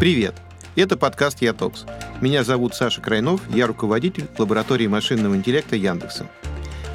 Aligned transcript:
Привет! 0.00 0.34
Это 0.76 0.96
подкаст 0.96 1.42
«YaTalks». 1.42 1.84
Меня 2.22 2.42
зовут 2.42 2.74
Саша 2.74 3.02
Крайнов, 3.02 3.42
я 3.50 3.66
руководитель 3.66 4.28
лаборатории 4.38 4.86
машинного 4.86 5.36
интеллекта 5.36 5.76
Яндекса. 5.76 6.26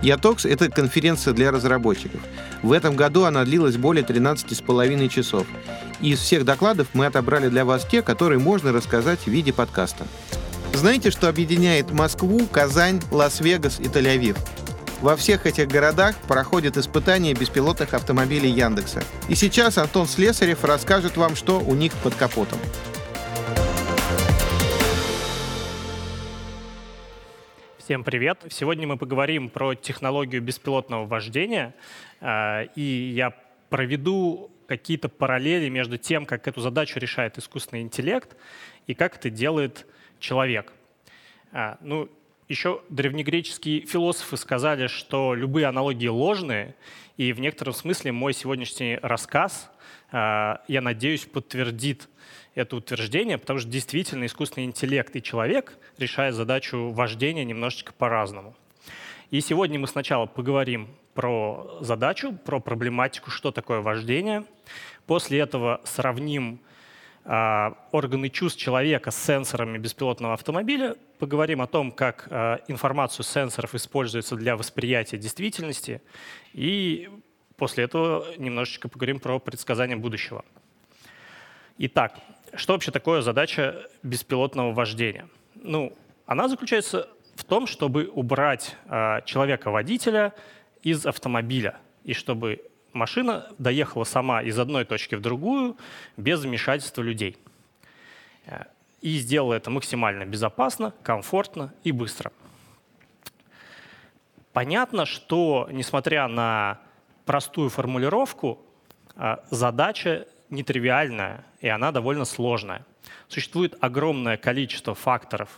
«YaTalks»— 0.01 0.43
это 0.45 0.71
конференция 0.71 1.35
для 1.35 1.51
разработчиков. 1.51 2.19
В 2.63 2.71
этом 2.71 2.95
году 2.95 3.25
она 3.25 3.45
длилась 3.45 3.77
более 3.77 4.03
13,5 4.03 5.07
часов. 5.07 5.45
из 6.01 6.17
всех 6.17 6.45
докладов 6.45 6.87
мы 6.93 7.05
отобрали 7.05 7.47
для 7.47 7.63
вас 7.63 7.85
те, 7.85 8.01
которые 8.01 8.39
можно 8.39 8.73
рассказать 8.73 9.19
в 9.19 9.27
виде 9.27 9.53
подкаста. 9.53 10.07
Знаете, 10.73 11.11
что 11.11 11.29
объединяет 11.29 11.91
Москву, 11.91 12.47
Казань, 12.51 13.03
Лас-Вегас 13.11 13.79
и 13.79 13.83
Тель-Авив? 13.83 14.35
Во 15.01 15.15
всех 15.15 15.45
этих 15.45 15.67
городах 15.67 16.15
проходят 16.27 16.75
испытания 16.77 17.35
беспилотных 17.35 17.93
автомобилей 17.93 18.49
Яндекса. 18.49 19.03
И 19.29 19.35
сейчас 19.35 19.77
Антон 19.77 20.07
Слесарев 20.07 20.63
расскажет 20.63 21.17
вам, 21.17 21.35
что 21.35 21.59
у 21.59 21.75
них 21.75 21.93
под 22.01 22.15
капотом. 22.15 22.57
Всем 27.85 28.03
привет! 28.03 28.43
Сегодня 28.49 28.87
мы 28.87 28.97
поговорим 28.97 29.47
про 29.47 29.75
технологию 29.75 30.41
беспилотного 30.41 31.05
вождения, 31.05 31.75
а, 32.19 32.63
и 32.75 32.81
я 32.81 33.29
проведу 33.69 34.49
какие-то 34.65 35.07
параллели 35.07 35.69
между 35.69 35.99
тем, 35.99 36.25
как 36.25 36.47
эту 36.47 36.61
задачу 36.61 36.97
решает 36.97 37.37
искусственный 37.37 37.83
интеллект 37.83 38.35
и 38.87 38.95
как 38.95 39.17
это 39.17 39.29
делает 39.29 39.85
человек. 40.19 40.73
А, 41.51 41.77
ну, 41.79 42.09
еще 42.47 42.81
древнегреческие 42.89 43.81
философы 43.81 44.35
сказали, 44.37 44.87
что 44.87 45.35
любые 45.35 45.67
аналогии 45.67 46.07
ложные, 46.07 46.73
и 47.17 47.33
в 47.33 47.39
некотором 47.39 47.75
смысле 47.75 48.11
мой 48.11 48.33
сегодняшний 48.33 48.97
рассказ, 49.03 49.69
я 50.11 50.81
надеюсь, 50.81 51.25
подтвердит 51.25 52.07
это 52.55 52.77
утверждение, 52.77 53.37
потому 53.37 53.59
что 53.59 53.69
действительно 53.69 54.25
искусственный 54.25 54.65
интеллект 54.65 55.15
и 55.15 55.21
человек 55.21 55.77
решают 55.97 56.35
задачу 56.35 56.89
вождения 56.91 57.43
немножечко 57.43 57.93
по-разному. 57.93 58.55
И 59.29 59.41
сегодня 59.41 59.77
мы 59.77 59.87
сначала 59.87 60.25
поговорим 60.25 60.87
про 61.13 61.77
задачу, 61.81 62.33
про 62.45 62.59
проблематику, 62.59 63.31
что 63.31 63.51
такое 63.51 63.81
вождение. 63.81 64.45
После 65.07 65.39
этого 65.39 65.81
сравним 65.83 66.59
э, 67.25 67.71
органы 67.91 68.29
чувств 68.29 68.59
человека 68.59 69.11
с 69.11 69.25
сенсорами 69.25 69.77
беспилотного 69.77 70.33
автомобиля, 70.33 70.95
поговорим 71.19 71.61
о 71.61 71.67
том, 71.67 71.91
как 71.91 72.27
э, 72.29 72.59
информацию 72.67 73.25
сенсоров 73.25 73.75
используется 73.75 74.35
для 74.35 74.55
восприятия 74.55 75.17
действительности, 75.17 76.01
и 76.53 77.09
после 77.57 77.85
этого 77.85 78.25
немножечко 78.37 78.89
поговорим 78.89 79.19
про 79.19 79.39
предсказание 79.39 79.97
будущего. 79.97 80.43
Итак, 81.77 82.19
что 82.53 82.73
вообще 82.73 82.91
такое 82.91 83.21
задача 83.21 83.87
беспилотного 84.03 84.71
вождения? 84.73 85.27
Ну, 85.55 85.95
она 86.25 86.47
заключается 86.47 87.09
в 87.35 87.43
том, 87.43 87.67
чтобы 87.67 88.05
убрать 88.07 88.75
э, 88.85 89.21
человека-водителя 89.25 90.33
из 90.83 91.05
автомобиля, 91.05 91.77
и 92.03 92.13
чтобы 92.13 92.61
машина 92.93 93.51
доехала 93.57 94.05
сама 94.05 94.41
из 94.41 94.57
одной 94.57 94.85
точки 94.85 95.15
в 95.15 95.21
другую 95.21 95.77
без 96.17 96.41
вмешательства 96.41 97.01
людей. 97.01 97.37
И 99.01 99.17
сделала 99.17 99.53
это 99.53 99.69
максимально 99.69 100.25
безопасно, 100.25 100.93
комфортно 101.03 101.73
и 101.83 101.91
быстро. 101.91 102.31
Понятно, 104.53 105.05
что, 105.05 105.67
несмотря 105.71 106.27
на 106.27 106.79
простую 107.25 107.69
формулировку, 107.69 108.59
э, 109.15 109.37
задача 109.49 110.27
нетривиальная, 110.49 111.43
и 111.59 111.67
она 111.67 111.91
довольно 111.91 112.25
сложная. 112.25 112.85
Существует 113.27 113.75
огромное 113.81 114.37
количество 114.37 114.95
факторов, 114.95 115.49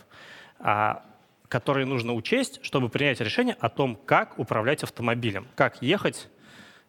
а, 0.58 1.04
которые 1.48 1.86
нужно 1.86 2.14
учесть, 2.14 2.60
чтобы 2.62 2.88
принять 2.88 3.20
решение 3.20 3.56
о 3.60 3.68
том, 3.68 3.96
как 3.96 4.38
управлять 4.38 4.82
автомобилем, 4.82 5.46
как 5.54 5.82
ехать, 5.82 6.28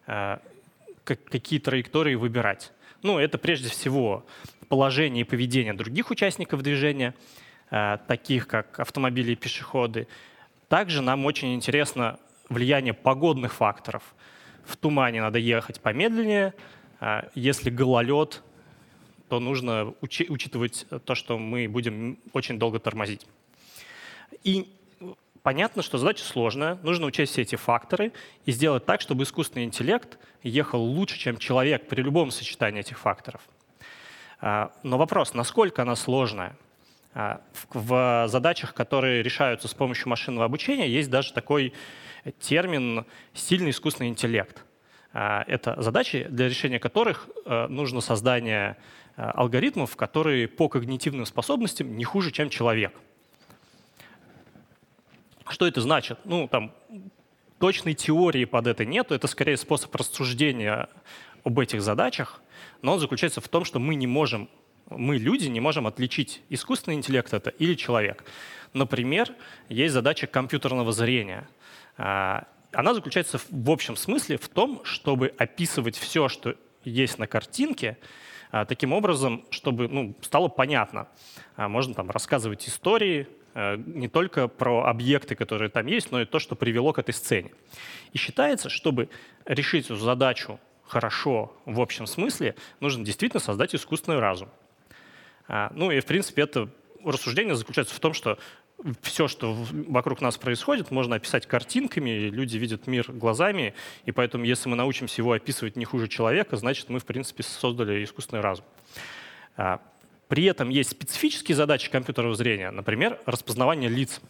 а, 0.06 0.40
какие 1.04 1.58
траектории 1.58 2.14
выбирать. 2.14 2.72
Ну, 3.02 3.18
это 3.18 3.38
прежде 3.38 3.68
всего 3.68 4.26
положение 4.68 5.22
и 5.22 5.24
поведение 5.24 5.72
других 5.72 6.10
участников 6.10 6.62
движения, 6.62 7.14
а, 7.70 7.98
таких 7.98 8.46
как 8.46 8.80
автомобили 8.80 9.32
и 9.32 9.36
пешеходы. 9.36 10.06
Также 10.68 11.02
нам 11.02 11.24
очень 11.26 11.54
интересно 11.54 12.18
влияние 12.48 12.94
погодных 12.94 13.54
факторов. 13.54 14.02
В 14.70 14.76
тумане 14.76 15.20
надо 15.20 15.40
ехать 15.40 15.80
помедленнее, 15.80 16.54
а 17.00 17.28
если 17.34 17.70
гололед, 17.70 18.40
то 19.28 19.40
нужно 19.40 19.94
учи 20.00 20.26
учитывать 20.28 20.86
то, 21.04 21.16
что 21.16 21.38
мы 21.38 21.66
будем 21.68 22.20
очень 22.32 22.56
долго 22.56 22.78
тормозить. 22.78 23.26
И 24.44 24.72
понятно, 25.42 25.82
что 25.82 25.98
задача 25.98 26.22
сложная, 26.22 26.76
нужно 26.84 27.06
учесть 27.06 27.32
все 27.32 27.42
эти 27.42 27.56
факторы 27.56 28.12
и 28.46 28.52
сделать 28.52 28.86
так, 28.86 29.00
чтобы 29.00 29.24
искусственный 29.24 29.64
интеллект 29.64 30.20
ехал 30.44 30.80
лучше, 30.80 31.18
чем 31.18 31.38
человек 31.38 31.88
при 31.88 32.02
любом 32.02 32.30
сочетании 32.30 32.78
этих 32.78 33.00
факторов. 33.00 33.42
А, 34.40 34.70
но 34.84 34.98
вопрос, 34.98 35.34
насколько 35.34 35.82
она 35.82 35.96
сложная? 35.96 36.56
А, 37.12 37.40
в 37.72 38.28
задачах, 38.28 38.72
которые 38.72 39.24
решаются 39.24 39.66
с 39.66 39.74
помощью 39.74 40.08
машинного 40.08 40.44
обучения, 40.44 40.88
есть 40.88 41.10
даже 41.10 41.32
такой 41.32 41.72
термин 42.38 43.04
«сильный 43.34 43.70
искусственный 43.70 44.08
интеллект». 44.08 44.64
А, 45.12 45.44
это 45.46 45.80
задачи, 45.82 46.26
для 46.30 46.48
решения 46.48 46.78
которых 46.78 47.28
э, 47.44 47.66
нужно 47.66 48.00
создание 48.00 48.76
э, 49.16 49.22
алгоритмов, 49.22 49.96
которые 49.96 50.46
по 50.46 50.68
когнитивным 50.68 51.26
способностям 51.26 51.96
не 51.96 52.04
хуже, 52.04 52.30
чем 52.30 52.48
человек. 52.48 52.92
Что 55.48 55.66
это 55.66 55.80
значит? 55.80 56.20
Ну, 56.24 56.46
там, 56.46 56.72
точной 57.58 57.94
теории 57.94 58.44
под 58.44 58.68
это 58.68 58.84
нет, 58.84 59.10
это 59.10 59.26
скорее 59.26 59.56
способ 59.56 59.94
рассуждения 59.96 60.88
об 61.44 61.58
этих 61.58 61.82
задачах, 61.82 62.40
но 62.82 62.94
он 62.94 63.00
заключается 63.00 63.40
в 63.40 63.48
том, 63.48 63.64
что 63.64 63.78
мы 63.78 63.96
не 63.96 64.06
можем, 64.06 64.48
мы, 64.88 65.18
люди, 65.18 65.46
не 65.46 65.60
можем 65.60 65.86
отличить 65.86 66.40
искусственный 66.48 66.96
интеллект 66.96 67.32
это 67.34 67.50
или 67.50 67.74
человек. 67.74 68.24
Например, 68.72 69.34
есть 69.68 69.92
задача 69.92 70.26
компьютерного 70.26 70.92
зрения. 70.92 71.48
А, 72.02 72.44
она 72.72 72.94
заключается 72.94 73.38
в 73.50 73.70
общем 73.70 73.94
смысле 73.94 74.38
в 74.38 74.48
том, 74.48 74.80
чтобы 74.84 75.34
описывать 75.36 75.98
все, 75.98 76.28
что 76.28 76.54
есть 76.82 77.18
на 77.18 77.26
картинке, 77.26 77.98
а, 78.50 78.64
таким 78.64 78.94
образом, 78.94 79.44
чтобы 79.50 79.86
ну, 79.86 80.14
стало 80.22 80.48
понятно. 80.48 81.08
А, 81.56 81.68
можно 81.68 81.94
там 81.94 82.10
рассказывать 82.10 82.66
истории, 82.66 83.28
не 83.52 84.06
только 84.06 84.46
про 84.46 84.84
объекты, 84.84 85.34
которые 85.34 85.70
там 85.70 85.84
есть, 85.86 86.12
но 86.12 86.20
и 86.22 86.24
то, 86.24 86.38
что 86.38 86.54
привело 86.54 86.92
к 86.92 87.00
этой 87.00 87.12
сцене. 87.12 87.50
И 88.12 88.16
считается, 88.16 88.68
чтобы 88.68 89.08
решить 89.44 89.86
эту 89.86 89.96
задачу 89.96 90.60
хорошо 90.86 91.52
в 91.64 91.80
общем 91.80 92.06
смысле, 92.06 92.54
нужно 92.78 93.04
действительно 93.04 93.40
создать 93.40 93.74
искусственный 93.74 94.20
разум. 94.20 94.50
Ну 95.48 95.90
и, 95.90 95.98
в 95.98 96.06
принципе, 96.06 96.42
это 96.42 96.68
рассуждение 97.04 97.56
заключается 97.56 97.94
в 97.94 97.98
том, 97.98 98.14
что 98.14 98.38
все, 99.02 99.28
что 99.28 99.54
вокруг 99.88 100.20
нас 100.20 100.38
происходит, 100.38 100.90
можно 100.90 101.16
описать 101.16 101.46
картинками, 101.46 102.10
люди 102.10 102.56
видят 102.56 102.86
мир 102.86 103.10
глазами, 103.12 103.74
и 104.04 104.12
поэтому, 104.12 104.44
если 104.44 104.68
мы 104.68 104.76
научимся 104.76 105.20
его 105.20 105.32
описывать 105.32 105.76
не 105.76 105.84
хуже 105.84 106.08
человека, 106.08 106.56
значит, 106.56 106.88
мы, 106.88 106.98
в 106.98 107.04
принципе, 107.04 107.42
создали 107.42 108.02
искусственный 108.04 108.42
разум. 108.42 108.64
А, 109.56 109.80
при 110.28 110.44
этом 110.44 110.68
есть 110.68 110.90
специфические 110.90 111.56
задачи 111.56 111.90
компьютерного 111.90 112.34
зрения, 112.34 112.70
например, 112.70 113.18
распознавание 113.26 113.90
лиц, 113.90 114.20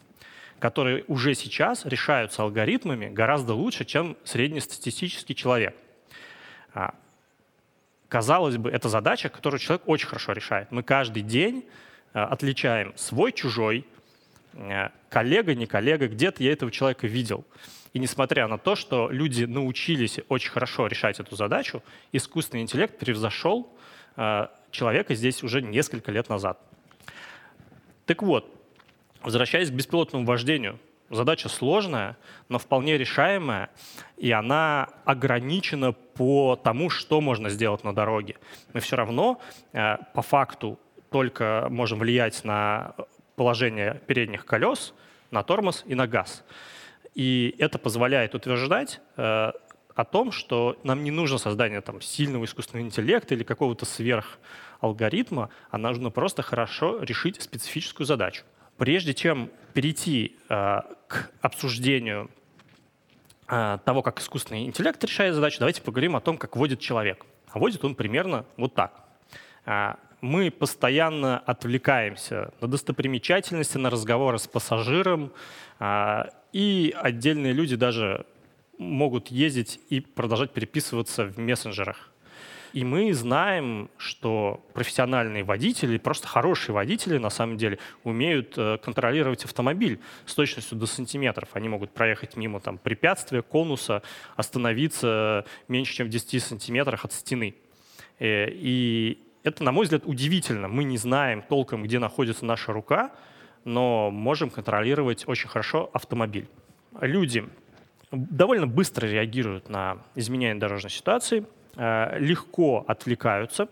которые 0.59 1.05
уже 1.07 1.35
сейчас 1.35 1.85
решаются 1.87 2.43
алгоритмами 2.43 3.09
гораздо 3.09 3.55
лучше, 3.55 3.85
чем 3.85 4.17
среднестатистический 4.25 5.35
человек. 5.35 5.77
А, 6.75 6.95
казалось 8.09 8.57
бы, 8.57 8.71
это 8.71 8.89
задача, 8.89 9.29
которую 9.29 9.61
человек 9.61 9.83
очень 9.87 10.09
хорошо 10.09 10.33
решает. 10.33 10.73
Мы 10.73 10.83
каждый 10.83 11.23
день 11.23 11.65
а, 12.13 12.27
отличаем 12.27 12.93
свой-чужой, 12.97 13.87
Э, 13.87 14.00
коллега, 15.09 15.55
не 15.55 15.67
коллега, 15.67 16.09
где-то 16.09 16.43
я 16.43 16.53
этого 16.53 16.71
человека 16.71 17.07
видел. 17.07 17.45
И 17.93 17.99
несмотря 17.99 18.47
на 18.47 18.59
то, 18.59 18.77
что 18.77 19.11
люди 19.11 19.45
научились 19.45 20.21
очень 20.29 20.51
хорошо 20.51 20.87
решать 20.87 21.19
эту 21.19 21.35
задачу, 21.35 21.83
искусственный 22.13 22.63
интеллект 22.63 22.99
превзошел 22.99 23.69
э, 24.17 24.47
человека 24.71 25.15
здесь 25.15 25.43
уже 25.43 25.61
несколько 25.61 26.13
лет 26.13 26.29
назад. 26.29 26.61
Так 28.07 28.23
вот, 28.23 28.53
возвращаясь 29.23 29.71
к 29.71 29.73
беспилотному 29.73 30.25
вождению, 30.25 30.79
задача 31.11 31.49
сложная, 31.49 32.17
но 32.49 32.59
вполне 32.59 32.97
решаемая, 32.97 33.71
и 34.17 34.31
она 34.31 34.89
ограничена 35.05 35.93
по 35.93 36.57
тому, 36.57 36.91
что 36.91 37.21
можно 37.21 37.51
сделать 37.51 37.83
на 37.83 37.93
дороге. 37.93 38.37
Мы 38.73 38.81
все 38.81 38.97
равно 38.97 39.41
э, 39.73 39.97
по 40.15 40.23
факту 40.23 40.79
только 41.11 41.67
можем 41.71 41.99
влиять 41.99 42.45
на 42.45 42.95
положение 43.41 44.03
передних 44.07 44.45
колес 44.45 44.93
на 45.31 45.43
тормоз 45.43 45.83
и 45.87 45.95
на 45.95 46.07
газ. 46.07 46.45
И 47.15 47.55
это 47.57 47.79
позволяет 47.79 48.35
утверждать 48.35 49.01
э, 49.17 49.53
о 49.95 50.05
том, 50.05 50.31
что 50.31 50.79
нам 50.85 51.03
не 51.05 51.11
нужно 51.11 51.39
создание 51.39 51.81
там, 51.81 52.03
сильного 52.03 52.45
искусственного 52.45 52.87
интеллекта 52.87 53.33
или 53.33 53.43
какого-то 53.43 53.87
сверхалгоритма, 53.87 55.49
а 55.71 55.79
нужно 55.79 56.11
просто 56.11 56.43
хорошо 56.43 57.03
решить 57.03 57.41
специфическую 57.41 58.07
задачу. 58.07 58.45
Прежде 58.77 59.15
чем 59.15 59.49
перейти 59.73 60.37
э, 60.51 60.81
к 61.09 61.31
обсуждению 61.41 62.31
э, 63.49 63.79
того, 63.87 64.03
как 64.03 64.21
искусственный 64.21 64.67
интеллект 64.67 65.03
решает 65.03 65.35
задачу, 65.35 65.61
давайте 65.61 65.81
поговорим 65.81 66.15
о 66.15 66.21
том, 66.21 66.37
как 66.37 66.57
водит 66.57 66.81
человек. 66.81 67.25
А 67.49 67.59
водит 67.59 67.83
он 67.87 67.95
примерно 67.95 68.45
вот 68.59 68.75
так. 68.75 69.03
Э, 70.21 70.27
мы 70.27 70.51
постоянно 70.51 71.39
отвлекаемся 71.39 72.53
на 72.61 72.69
достопримечательности, 72.69 73.79
на 73.79 73.91
разговоры 73.91 74.39
с 74.39 74.47
пассажиром, 74.47 75.33
э, 75.79 76.25
и 76.53 76.95
отдельные 76.97 77.53
люди 77.53 77.77
даже 77.77 78.27
могут 78.79 79.29
ездить 79.29 79.81
и 79.91 80.01
продолжать 80.01 80.53
переписываться 80.53 81.27
в 81.27 81.39
мессенджерах. 81.39 82.11
И 82.73 82.85
мы 82.85 83.13
знаем, 83.15 83.91
что 83.97 84.65
профессиональные 84.75 85.43
водители, 85.43 85.99
просто 85.99 86.29
хорошие 86.29 86.73
водители 86.73 87.19
на 87.19 87.31
самом 87.31 87.57
деле, 87.57 87.79
умеют 88.05 88.55
э, 88.57 88.79
контролировать 88.79 89.45
автомобиль 89.45 89.99
с 90.25 90.35
точностью 90.35 90.79
до 90.79 90.87
сантиметров. 90.87 91.49
Они 91.55 91.69
могут 91.69 91.91
проехать 91.93 92.37
мимо 92.37 92.61
там, 92.61 92.79
препятствия, 92.79 93.43
конуса, 93.43 94.03
остановиться 94.37 95.45
меньше, 95.67 95.95
чем 95.95 96.07
в 96.07 96.11
10 96.11 96.43
сантиметрах 96.43 97.05
от 97.05 97.13
стены. 97.13 97.57
Э, 98.21 98.49
и 98.49 99.19
это, 99.43 99.65
на 99.65 99.73
мой 99.73 99.85
взгляд, 99.85 100.03
удивительно. 100.05 100.69
Мы 100.69 100.85
не 100.85 100.99
знаем 100.99 101.43
толком, 101.43 101.83
где 101.83 101.99
находится 101.99 102.45
наша 102.45 102.73
рука, 102.73 103.13
но 103.65 104.11
можем 104.11 104.51
контролировать 104.51 105.27
очень 105.27 105.49
хорошо 105.49 105.91
автомобиль. 105.93 106.49
Люди 107.01 107.49
довольно 108.11 108.67
быстро 108.67 109.07
реагируют 109.07 109.69
на 109.69 109.99
изменения 110.15 110.59
дорожной 110.59 110.91
ситуации– 110.91 111.45
Э, 111.77 112.19
легко 112.19 112.85
отвлекаются. 112.87 113.69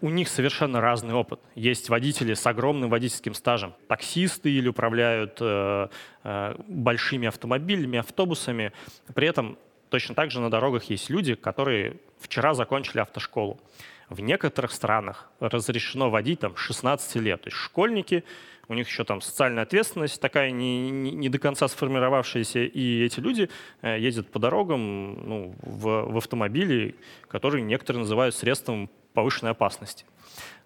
У 0.00 0.08
них 0.08 0.28
совершенно 0.28 0.80
разный 0.80 1.14
опыт. 1.14 1.40
Есть 1.54 1.88
водители 1.88 2.34
с 2.34 2.46
огромным 2.46 2.90
водительским 2.90 3.34
стажем. 3.34 3.74
Таксисты 3.88 4.50
или 4.50 4.68
управляют 4.68 5.38
э, 5.40 5.88
э, 6.24 6.54
большими 6.68 7.28
автомобилями, 7.28 7.98
автобусами. 7.98 8.72
При 9.14 9.28
этом 9.28 9.58
точно 9.92 10.14
так 10.14 10.30
же 10.30 10.40
на 10.40 10.50
дорогах 10.50 10.84
есть 10.84 11.10
люди, 11.10 11.34
которые 11.34 12.00
вчера 12.18 12.54
закончили 12.54 13.00
автошколу. 13.00 13.60
В 14.08 14.20
некоторых 14.20 14.72
странах 14.72 15.30
разрешено 15.38 16.08
водить 16.08 16.40
там 16.40 16.56
16 16.56 17.16
лет. 17.16 17.42
То 17.42 17.48
есть 17.48 17.58
школьники 17.58 18.24
у 18.68 18.74
них 18.74 18.88
еще 18.88 19.04
там 19.04 19.20
социальная 19.20 19.64
ответственность 19.64 20.18
такая 20.18 20.50
не, 20.50 20.90
не, 20.90 21.10
не 21.10 21.28
до 21.28 21.38
конца 21.38 21.68
сформировавшаяся, 21.68 22.60
и 22.60 23.04
эти 23.04 23.20
люди 23.20 23.50
э, 23.82 23.98
ездят 24.00 24.30
по 24.30 24.38
дорогам 24.38 25.28
ну, 25.28 25.54
в, 25.60 26.10
в 26.10 26.16
автомобиле, 26.16 26.94
которые 27.28 27.62
некоторые 27.62 28.00
называют 28.00 28.34
средством 28.34 28.88
повышенной 29.12 29.50
опасности. 29.50 30.06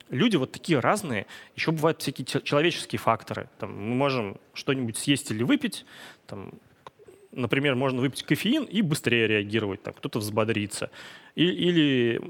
Люди 0.08 0.36
вот 0.36 0.52
такие 0.52 0.78
разные. 0.78 1.26
Еще 1.56 1.72
бывают 1.72 2.00
всякие 2.00 2.26
человеческие 2.42 3.00
факторы. 3.00 3.48
Там, 3.58 3.76
мы 3.76 3.96
можем 3.96 4.36
что-нибудь 4.54 4.96
съесть 4.96 5.32
или 5.32 5.42
выпить. 5.42 5.84
Там, 6.28 6.52
например, 7.36 7.74
можно 7.76 8.00
выпить 8.00 8.22
кофеин 8.22 8.64
и 8.64 8.82
быстрее 8.82 9.26
реагировать. 9.28 9.82
Там, 9.82 9.94
кто-то 9.94 10.18
взбодрится. 10.18 10.90
И, 11.34 11.44
или 11.44 12.20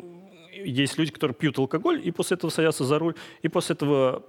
есть 0.64 0.98
люди, 0.98 1.12
которые 1.12 1.34
пьют 1.34 1.58
алкоголь 1.58 2.00
и 2.04 2.10
после 2.10 2.36
этого 2.36 2.50
садятся 2.50 2.84
за 2.84 2.98
руль, 2.98 3.14
и 3.42 3.48
после 3.48 3.74
этого 3.74 4.24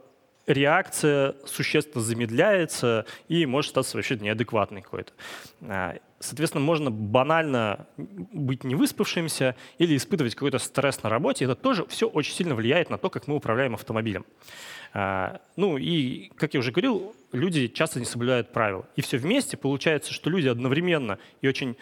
реакция 0.48 1.36
существенно 1.46 2.04
замедляется 2.04 3.06
и 3.28 3.46
может 3.46 3.72
статься 3.72 3.98
вообще 3.98 4.16
неадекватной 4.16 4.82
какой-то. 4.82 5.12
А, 5.62 5.98
соответственно, 6.20 6.64
можно 6.64 6.90
банально 6.90 7.86
быть 7.98 8.64
невыспавшимся 8.64 9.56
или 9.78 9.96
испытывать 9.98 10.36
какой-то 10.36 10.58
стресс 10.58 11.04
на 11.04 11.10
работе. 11.10 11.46
Это 11.46 11.56
тоже 11.56 11.86
все 11.88 12.08
очень 12.08 12.34
сильно 12.34 12.56
влияет 12.56 12.90
на 12.90 12.98
то, 12.98 13.10
как 13.10 13.28
мы 13.28 13.36
управляем 13.36 13.76
автомобилем. 13.76 14.26
А, 14.94 15.42
ну 15.58 15.78
и, 15.78 16.30
как 16.38 16.54
я 16.54 16.62
уже 16.62 16.72
говорил, 16.72 17.14
люди 17.34 17.68
часто 17.68 18.00
не 18.00 18.06
соблюдают 18.06 18.54
правил. 18.54 18.86
И 18.96 19.02
все 19.02 19.18
вместе 19.18 19.58
получается, 19.58 20.14
что 20.14 20.30
люди 20.30 20.48
одновременно 20.48 21.20
и 21.42 21.48
очень 21.50 21.76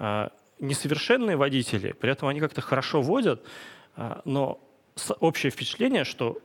а, 0.00 0.32
несовершенные 0.58 1.36
водители, 1.36 1.92
при 1.92 2.10
этом 2.10 2.26
они 2.26 2.40
как-то 2.40 2.60
хорошо 2.60 3.00
водят, 3.00 3.44
но 4.24 4.60
общее 5.20 5.50
впечатление, 5.50 6.02
что 6.02 6.38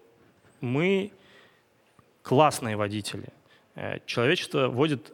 мы 0.61 1.11
классные 2.23 2.75
водители. 2.75 3.29
Э, 3.75 3.99
человечество 4.05 4.67
водит 4.67 5.13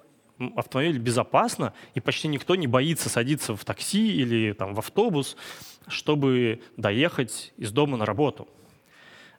автомобиль 0.55 0.99
безопасно, 0.99 1.73
и 1.95 1.99
почти 1.99 2.29
никто 2.29 2.55
не 2.55 2.67
боится 2.67 3.09
садиться 3.09 3.55
в 3.55 3.65
такси 3.65 4.15
или 4.15 4.53
там, 4.53 4.73
в 4.73 4.79
автобус, 4.79 5.35
чтобы 5.87 6.61
доехать 6.77 7.51
из 7.57 7.71
дома 7.73 7.97
на 7.97 8.05
работу. 8.05 8.47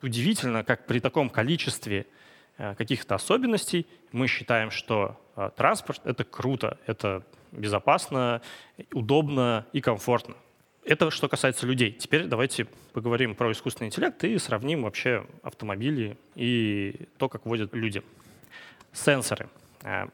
Удивительно, 0.03 0.65
как 0.65 0.87
при 0.87 0.99
таком 1.01 1.31
количестве 1.31 2.07
э, 2.59 2.75
каких-то 2.75 3.15
особенностей 3.15 3.87
мы 4.13 4.27
считаем, 4.27 4.71
что 4.71 5.19
э, 5.37 5.51
транспорт— 5.57 6.03
это 6.05 6.25
круто, 6.25 6.79
это 6.87 7.25
безопасно, 7.53 8.43
удобно 8.93 9.67
и 9.73 9.81
комфортно. 9.81 10.35
Это 10.85 11.11
что 11.11 11.29
касается 11.29 11.67
людей. 11.67 11.93
Теперь 11.93 12.25
давайте 12.25 12.67
поговорим 12.93 13.35
про 13.35 13.53
искусственный 13.53 13.89
интеллект 13.89 14.23
и 14.25 14.39
сравним 14.39 14.83
вообще 14.83 15.27
автомобили 15.43 16.17
и 16.35 17.07
то, 17.19 17.29
как 17.29 17.45
водят 17.45 17.75
люди. 17.75 18.03
Сенсоры. 18.93 19.49
Э, 19.83 20.07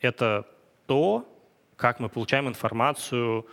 это 0.00 0.46
то, 0.86 1.26
как 1.76 2.00
мы 2.00 2.08
получаем 2.08 2.48
информацию 2.48 3.46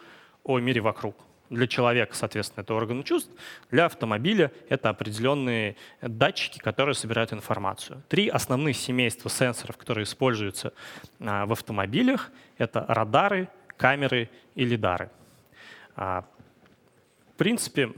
о 0.43 0.59
мире 0.59 0.81
вокруг. 0.81 1.15
Для 1.49 1.65
человека, 1.67 2.15
соответственно, 2.15 2.61
это 2.61 2.75
органы 2.75 3.03
чувств. 3.03 3.31
Для 3.71 3.85
автомобиля 3.85 4.51
это 4.67 4.89
определенные 4.89 5.77
датчики, 6.01 6.59
которые 6.59 6.93
собирают 6.93 7.33
информацию. 7.33 8.03
Три 8.07 8.27
основных 8.27 8.77
семейства 8.77 9.29
сенсоров, 9.29 9.77
которые 9.77 10.03
используются 10.03 10.73
э, 11.19 11.45
в 11.45 11.51
автомобилях, 11.53 12.29
это 12.57 12.85
радары, 12.87 13.47
камеры 13.77 14.29
и 14.53 14.65
лидары. 14.65 15.09
А, 16.01 16.23
в 17.33 17.37
принципе, 17.37 17.91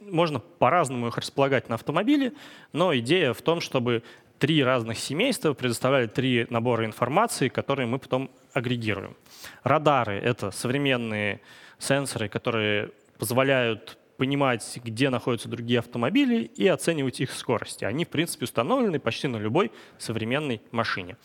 можно 0.00 0.40
по-разному 0.40 1.08
их 1.08 1.16
располагать 1.16 1.70
на 1.70 1.76
автомобиле, 1.76 2.34
но 2.74 2.94
идея 2.98 3.32
в 3.32 3.40
том, 3.40 3.62
чтобы 3.62 4.02
три 4.38 4.62
разных 4.62 4.98
семейства 4.98 5.54
предоставляли 5.54 6.06
три 6.06 6.46
набора 6.50 6.84
информации, 6.84 7.48
которые 7.48 7.86
мы 7.86 7.98
потом 7.98 8.30
агрегируем. 8.52 9.16
Радары— 9.62 10.18
это 10.22 10.50
современные 10.50 11.40
сенсоры, 11.78 12.28
которые 12.28 12.90
позволяют 13.18 13.96
понимать, 14.18 14.78
где 14.84 15.08
находятся 15.08 15.48
другие 15.48 15.78
автомобили 15.78 16.42
и 16.42 16.68
оценивать 16.68 17.20
их 17.20 17.32
скорости. 17.32 17.86
Они, 17.86 18.04
в 18.04 18.08
принципе, 18.08 18.44
установлены 18.44 18.98
почти 18.98 19.28
на 19.28 19.38
любой 19.38 19.72
современной 19.96 20.60
машине. 20.72 21.16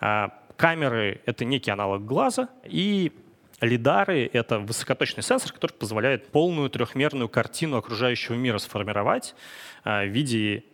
А, 0.00 0.42
камеры— 0.56 1.20
это 1.24 1.44
некий 1.44 1.70
аналог 1.70 2.04
глаза, 2.04 2.48
и 2.64 3.12
Лидары— 3.60 4.28
это 4.32 4.58
высокоточный 4.58 5.22
сенсор, 5.22 5.52
который 5.52 5.72
позволяет 5.72 6.28
полную 6.28 6.68
трехмерную 6.68 7.28
картину 7.28 7.78
окружающего 7.78 8.34
мира 8.34 8.58
сформировать 8.58 9.34
а, 9.82 10.04
в 10.04 10.08
виде 10.08 10.64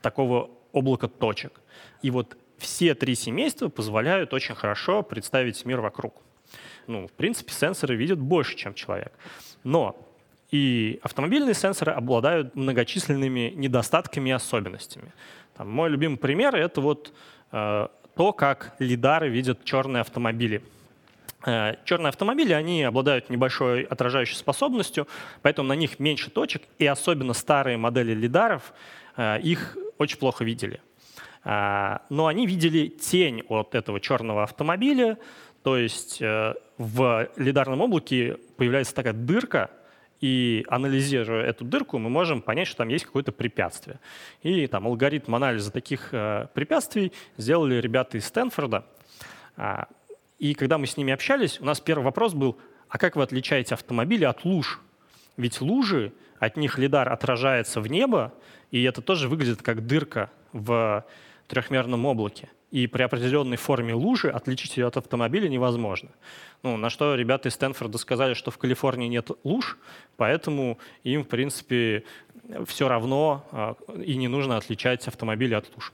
такого 0.00 0.50
облака 0.72 1.08
точек. 1.08 1.60
И 2.02 2.10
вот 2.10 2.36
все 2.58 2.94
три 2.94 3.16
семейства 3.16 3.68
позволяют 3.68 4.32
очень 4.32 4.54
хорошо 4.54 5.02
представить 5.02 5.64
мир 5.64 5.80
вокруг. 5.80 6.14
Ну, 6.86 7.08
в 7.08 7.12
принципе, 7.12 7.52
сенсоры 7.52 7.96
видят 7.96 8.20
больше, 8.20 8.56
чем 8.56 8.74
человек. 8.74 9.12
Но 9.64 9.96
и 10.52 11.00
автомобильные 11.02 11.54
сенсоры 11.54 11.92
обладают 11.92 12.54
многочисленными 12.54 13.52
недостатками 13.56 14.30
и 14.30 14.32
особенностями. 14.32 15.12
Там, 15.56 15.68
мой 15.68 15.90
любимый 15.90 16.16
пример— 16.16 16.54
это 16.56 16.80
вот 16.80 17.12
э, 17.50 17.88
то, 18.14 18.32
как 18.32 18.74
лидары 18.78 19.28
видят 19.28 19.64
черные 19.64 20.02
автомобили— 20.02 20.62
Э, 20.72 20.79
черные 21.42 22.08
автомобили, 22.08 22.52
они 22.52 22.82
обладают 22.82 23.30
небольшой 23.30 23.82
отражающей 23.82 24.36
способностью, 24.36 25.08
поэтому 25.42 25.68
на 25.68 25.72
них 25.74 25.98
меньше 25.98 26.30
точек, 26.30 26.62
и 26.78 26.86
особенно 26.86 27.32
старые 27.32 27.78
модели 27.78 28.12
лидаров 28.12 28.74
э, 29.16 29.40
их 29.40 29.76
очень 29.96 30.18
плохо 30.18 30.44
видели. 30.44 30.80
Э, 31.44 31.98
но 32.10 32.26
они 32.26 32.46
видели 32.46 32.88
тень 32.88 33.42
от 33.48 33.74
этого 33.74 34.00
черного 34.00 34.42
автомобиля, 34.42 35.18
то 35.62 35.76
есть 35.76 36.20
в 36.20 37.28
лидарном 37.36 37.82
облаке 37.82 38.38
появляется 38.56 38.94
такая 38.94 39.12
дырка, 39.12 39.70
и 40.22 40.64
анализируя 40.68 41.44
эту 41.44 41.64
дырку, 41.64 41.98
мы 41.98 42.10
можем 42.10 42.42
понять, 42.42 42.66
что 42.66 42.78
там 42.78 42.88
есть 42.88 43.06
какое-то 43.06 43.32
препятствие. 43.32 44.00
И 44.42 44.66
там 44.66 44.86
алгоритм 44.86 45.34
анализа 45.34 45.70
таких 45.70 46.10
препятствий 46.10 47.12
сделали 47.38 47.76
ребята 47.76 48.18
из 48.18 48.26
Стэнфорда. 48.26 48.84
И 50.40 50.54
когда 50.54 50.78
мы 50.78 50.86
с 50.86 50.96
ними 50.96 51.12
общались, 51.12 51.60
у 51.60 51.66
нас 51.66 51.80
первый 51.80 52.02
вопрос 52.02 52.32
был, 52.32 52.58
а 52.88 52.96
как 52.96 53.14
вы 53.14 53.22
отличаете 53.22 53.74
автомобили 53.74 54.24
от 54.24 54.46
луж? 54.46 54.80
Ведь 55.36 55.60
лужи, 55.60 56.12
от 56.38 56.56
них 56.56 56.78
лидар 56.78 57.12
отражается 57.12 57.82
в 57.82 57.86
небо, 57.88 58.32
и 58.70 58.82
это 58.82 59.02
тоже 59.02 59.28
выглядит 59.28 59.60
как 59.62 59.86
дырка 59.86 60.30
в 60.52 61.04
трехмерном 61.46 62.06
облаке. 62.06 62.48
и 62.70 62.86
при 62.86 63.02
определенной 63.02 63.56
форме 63.56 63.94
лужи 63.94 64.30
отличить 64.30 64.76
ее 64.76 64.86
от 64.86 64.96
автомобиля 64.96 65.48
невозможно. 65.48 66.08
Ну, 66.62 66.76
на 66.76 66.88
что 66.88 67.16
ребята 67.16 67.48
из 67.48 67.54
Стэнфорда 67.54 67.98
сказали, 67.98 68.34
что 68.34 68.52
в 68.52 68.58
Калифорнии 68.58 69.08
нет 69.08 69.30
луж, 69.42 69.76
поэтому 70.16 70.78
им, 71.02 71.24
в 71.24 71.26
принципе, 71.26 72.04
все 72.66 72.88
равно 72.88 73.44
а, 73.50 73.74
и 74.04 74.14
не 74.14 74.28
нужно 74.28 74.56
отличать 74.56 75.06
автомобили 75.08 75.54
от 75.54 75.68
луж. 75.74 75.92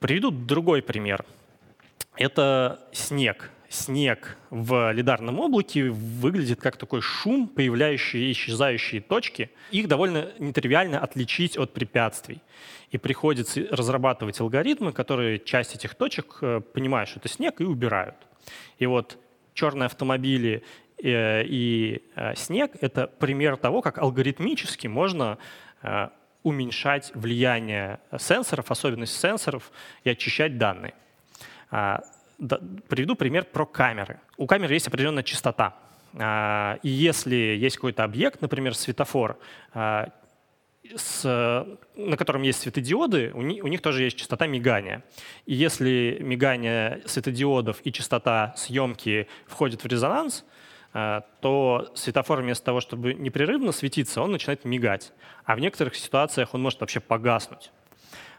Приведу 0.00 0.32
другой 0.32 0.82
пример. 0.82 1.24
Это 2.16 2.80
снег 2.92 3.50
снег 3.70 4.36
в 4.50 4.92
лидарном 4.92 5.38
облаке 5.38 5.90
выглядит 5.90 6.60
как 6.60 6.76
такой 6.76 7.00
шум, 7.00 7.46
появляющие 7.46 8.24
и 8.24 8.32
исчезающие 8.32 9.00
точки. 9.00 9.50
Их 9.70 9.86
довольно 9.86 10.32
нетривиально 10.38 10.98
отличить 10.98 11.56
от 11.56 11.72
препятствий. 11.72 12.42
И 12.90 12.98
приходится 12.98 13.64
разрабатывать 13.70 14.40
алгоритмы, 14.40 14.92
которые 14.92 15.38
часть 15.38 15.76
этих 15.76 15.94
точек 15.94 16.38
э, 16.42 16.60
понимают, 16.60 17.08
что 17.08 17.20
это 17.20 17.28
снег, 17.28 17.60
и 17.60 17.64
убирают. 17.64 18.16
И 18.78 18.86
вот 18.86 19.18
черные 19.54 19.86
автомобили 19.86 20.64
э, 20.98 21.44
и 21.44 22.02
э, 22.16 22.34
снег— 22.34 22.72
это 22.80 23.06
пример 23.06 23.56
того, 23.56 23.80
как 23.80 23.98
алгоритмически 23.98 24.88
можно 24.88 25.38
уменьшать 26.42 27.10
влияние 27.14 28.00
сенсоров, 28.18 28.70
особенности 28.70 29.18
сенсоров 29.18 29.72
и 30.04 30.10
очищать 30.10 30.58
данные. 30.58 30.92
А, 31.70 32.02
приведу 32.88 33.14
пример 33.14 33.44
про 33.44 33.66
камеры. 33.66 34.20
У 34.36 34.46
камеры 34.46 34.74
есть 34.74 34.88
определенная 34.88 35.22
частота. 35.22 35.76
А, 36.14 36.78
и 36.82 36.88
если 36.88 37.36
есть 37.36 37.76
какой-то 37.76 38.04
объект, 38.04 38.40
например, 38.40 38.74
светофор, 38.74 39.38
а, 39.72 40.10
с, 40.96 41.22
на 41.94 42.16
котором 42.16 42.42
есть 42.42 42.60
светодиоды, 42.60 43.30
у 43.34 43.42
них, 43.42 43.62
у 43.62 43.68
них 43.68 43.80
тоже 43.80 44.02
есть 44.02 44.16
частота 44.16 44.46
мигания. 44.46 45.04
И 45.46 45.54
если 45.54 46.18
мигание 46.20 47.02
светодиодов 47.06 47.80
и 47.84 47.92
частота 47.92 48.54
съемки 48.56 49.28
входят 49.46 49.84
в 49.84 49.86
резонанс, 49.86 50.44
то 50.92 51.92
светофор 51.94 52.40
вместо 52.40 52.64
того, 52.64 52.80
чтобы 52.80 53.14
непрерывно 53.14 53.70
светиться, 53.70 54.20
он 54.20 54.32
начинает 54.32 54.64
мигать. 54.64 55.12
А 55.44 55.54
в 55.54 55.60
некоторых 55.60 55.94
ситуациях 55.94 56.54
он 56.54 56.62
может 56.62 56.80
вообще 56.80 56.98
погаснуть. 56.98 57.70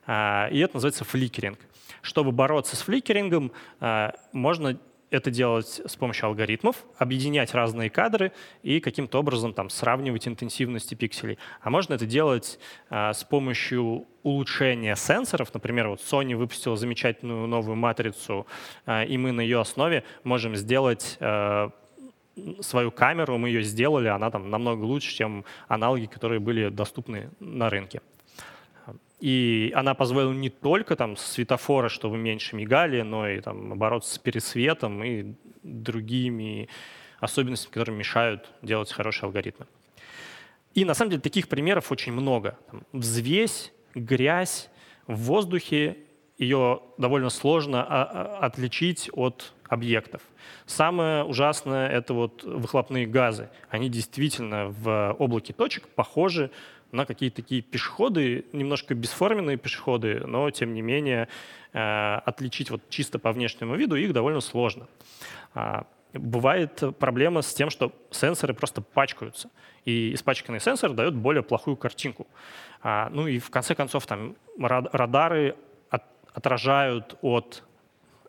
И 0.06 0.10
это 0.10 0.72
называется 0.74 1.06
фликеринг. 1.06 1.60
Чтобы 2.02 2.32
бороться 2.32 2.76
с 2.76 2.82
фликерингом, 2.82 3.52
э, 3.80 4.12
можно 4.32 4.78
это 5.12 5.30
делать 5.30 5.82
с 5.86 5.96
помощью 5.98 6.28
алгоритмов, 6.28 6.86
объединять 6.98 7.54
разные 7.54 7.90
кадры 7.90 8.32
и 8.64 8.80
каким-то 8.80 9.20
образом 9.20 9.54
там, 9.54 9.70
сравнивать 9.70 10.28
интенсивности 10.28 10.96
пикселей. 10.96 11.38
А 11.62 11.70
можно 11.70 11.94
это 11.94 12.06
делать 12.06 12.58
а, 12.90 13.14
с 13.14 13.26
помощью 13.26 14.08
улучшения 14.24 14.96
сенсоров. 14.96 15.54
Например, 15.54 15.90
вот 15.90 16.00
Sony 16.00 16.36
выпустила 16.36 16.78
замечательную 16.78 17.46
новую 17.46 17.76
матрицу, 17.76 18.48
а, 18.86 19.04
и 19.04 19.18
мы 19.18 19.34
на 19.34 19.42
ее 19.42 19.60
основе 19.60 20.06
можем 20.24 20.56
сделать 20.56 21.18
а, 21.20 21.72
свою 22.62 22.90
камеру, 22.92 23.38
мы 23.38 23.50
ее 23.50 23.64
сделали, 23.64 24.08
она 24.08 24.32
там 24.32 24.50
намного 24.50 24.86
лучше, 24.86 25.14
чем 25.14 25.44
аналоги, 25.68 26.06
которые 26.06 26.40
были 26.40 26.70
доступны 26.70 27.30
на 27.42 27.70
рынке. 27.70 28.02
И 29.22 29.72
она 29.76 29.94
позволила 29.94 30.34
не 30.34 30.50
только 30.50 30.96
там 30.96 31.16
светофора, 31.16 31.90
чтобы 31.90 32.18
меньше 32.18 32.56
мигали, 32.56 33.02
но 33.02 33.30
и 33.30 33.40
там 33.40 33.78
бороться 33.78 34.16
с 34.16 34.18
пересветом 34.18 35.04
и 35.04 35.36
другими 35.62 36.68
особенностями, 37.20 37.72
которые 37.72 37.96
мешают 37.96 38.50
делать 38.64 38.92
хорошие 38.92 39.28
алгоритмы. 39.28 39.68
И 40.74 40.86
на 40.86 40.96
самом 40.96 41.12
деле 41.12 41.22
таких 41.22 41.50
примеров 41.50 41.92
очень 41.92 42.14
много. 42.14 42.58
Там, 42.72 42.84
взвесь, 42.94 43.72
грязь 43.94 44.70
в 45.06 45.16
воздухе, 45.16 45.98
ее 46.40 46.82
довольно 46.98 47.30
сложно 47.30 47.84
а, 47.84 48.04
а, 48.04 48.46
отличить 48.46 49.12
от 49.14 49.54
объектов. 49.70 50.24
Самое 50.66 51.24
ужасное— 51.24 51.88
это 51.90 52.16
вот 52.16 52.44
выхлопные 52.44 53.06
газы. 53.06 53.50
Они 53.70 53.88
действительно 53.88 54.70
в 54.70 55.16
облаке 55.20 55.54
точек 55.54 55.88
похожи 55.90 56.50
на 56.92 57.06
какие-то 57.06 57.38
такие 57.38 57.62
пешеходы, 57.62 58.46
немножко 58.54 58.94
бесформенные 58.94 59.58
пешеходы, 59.58 60.24
но 60.26 60.50
тем 60.52 60.74
не 60.74 60.82
менее 60.82 61.28
э, 61.74 62.16
отличить 62.26 62.70
вот 62.70 62.82
чисто 62.90 63.20
по 63.20 63.32
внешнему 63.32 63.76
виду 63.76 63.96
их 63.96 64.14
довольно 64.14 64.42
сложно. 64.42 64.88
А, 65.54 65.86
бывает 66.14 66.84
проблема 67.00 67.42
с 67.42 67.54
тем, 67.54 67.70
что 67.70 67.94
сенсоры 68.12 68.54
просто 68.54 68.82
пачкаются, 68.82 69.50
и 69.86 70.14
испачканный 70.14 70.60
сенсор 70.60 70.92
дает 70.94 71.16
более 71.16 71.44
плохую 71.44 71.78
картинку. 71.78 72.28
А, 72.82 73.10
ну 73.10 73.28
и 73.28 73.40
в 73.40 73.50
конце 73.50 73.76
концов 73.76 74.06
там 74.06 74.36
радары 74.60 75.56
отражают 76.34 77.18
от 77.22 77.64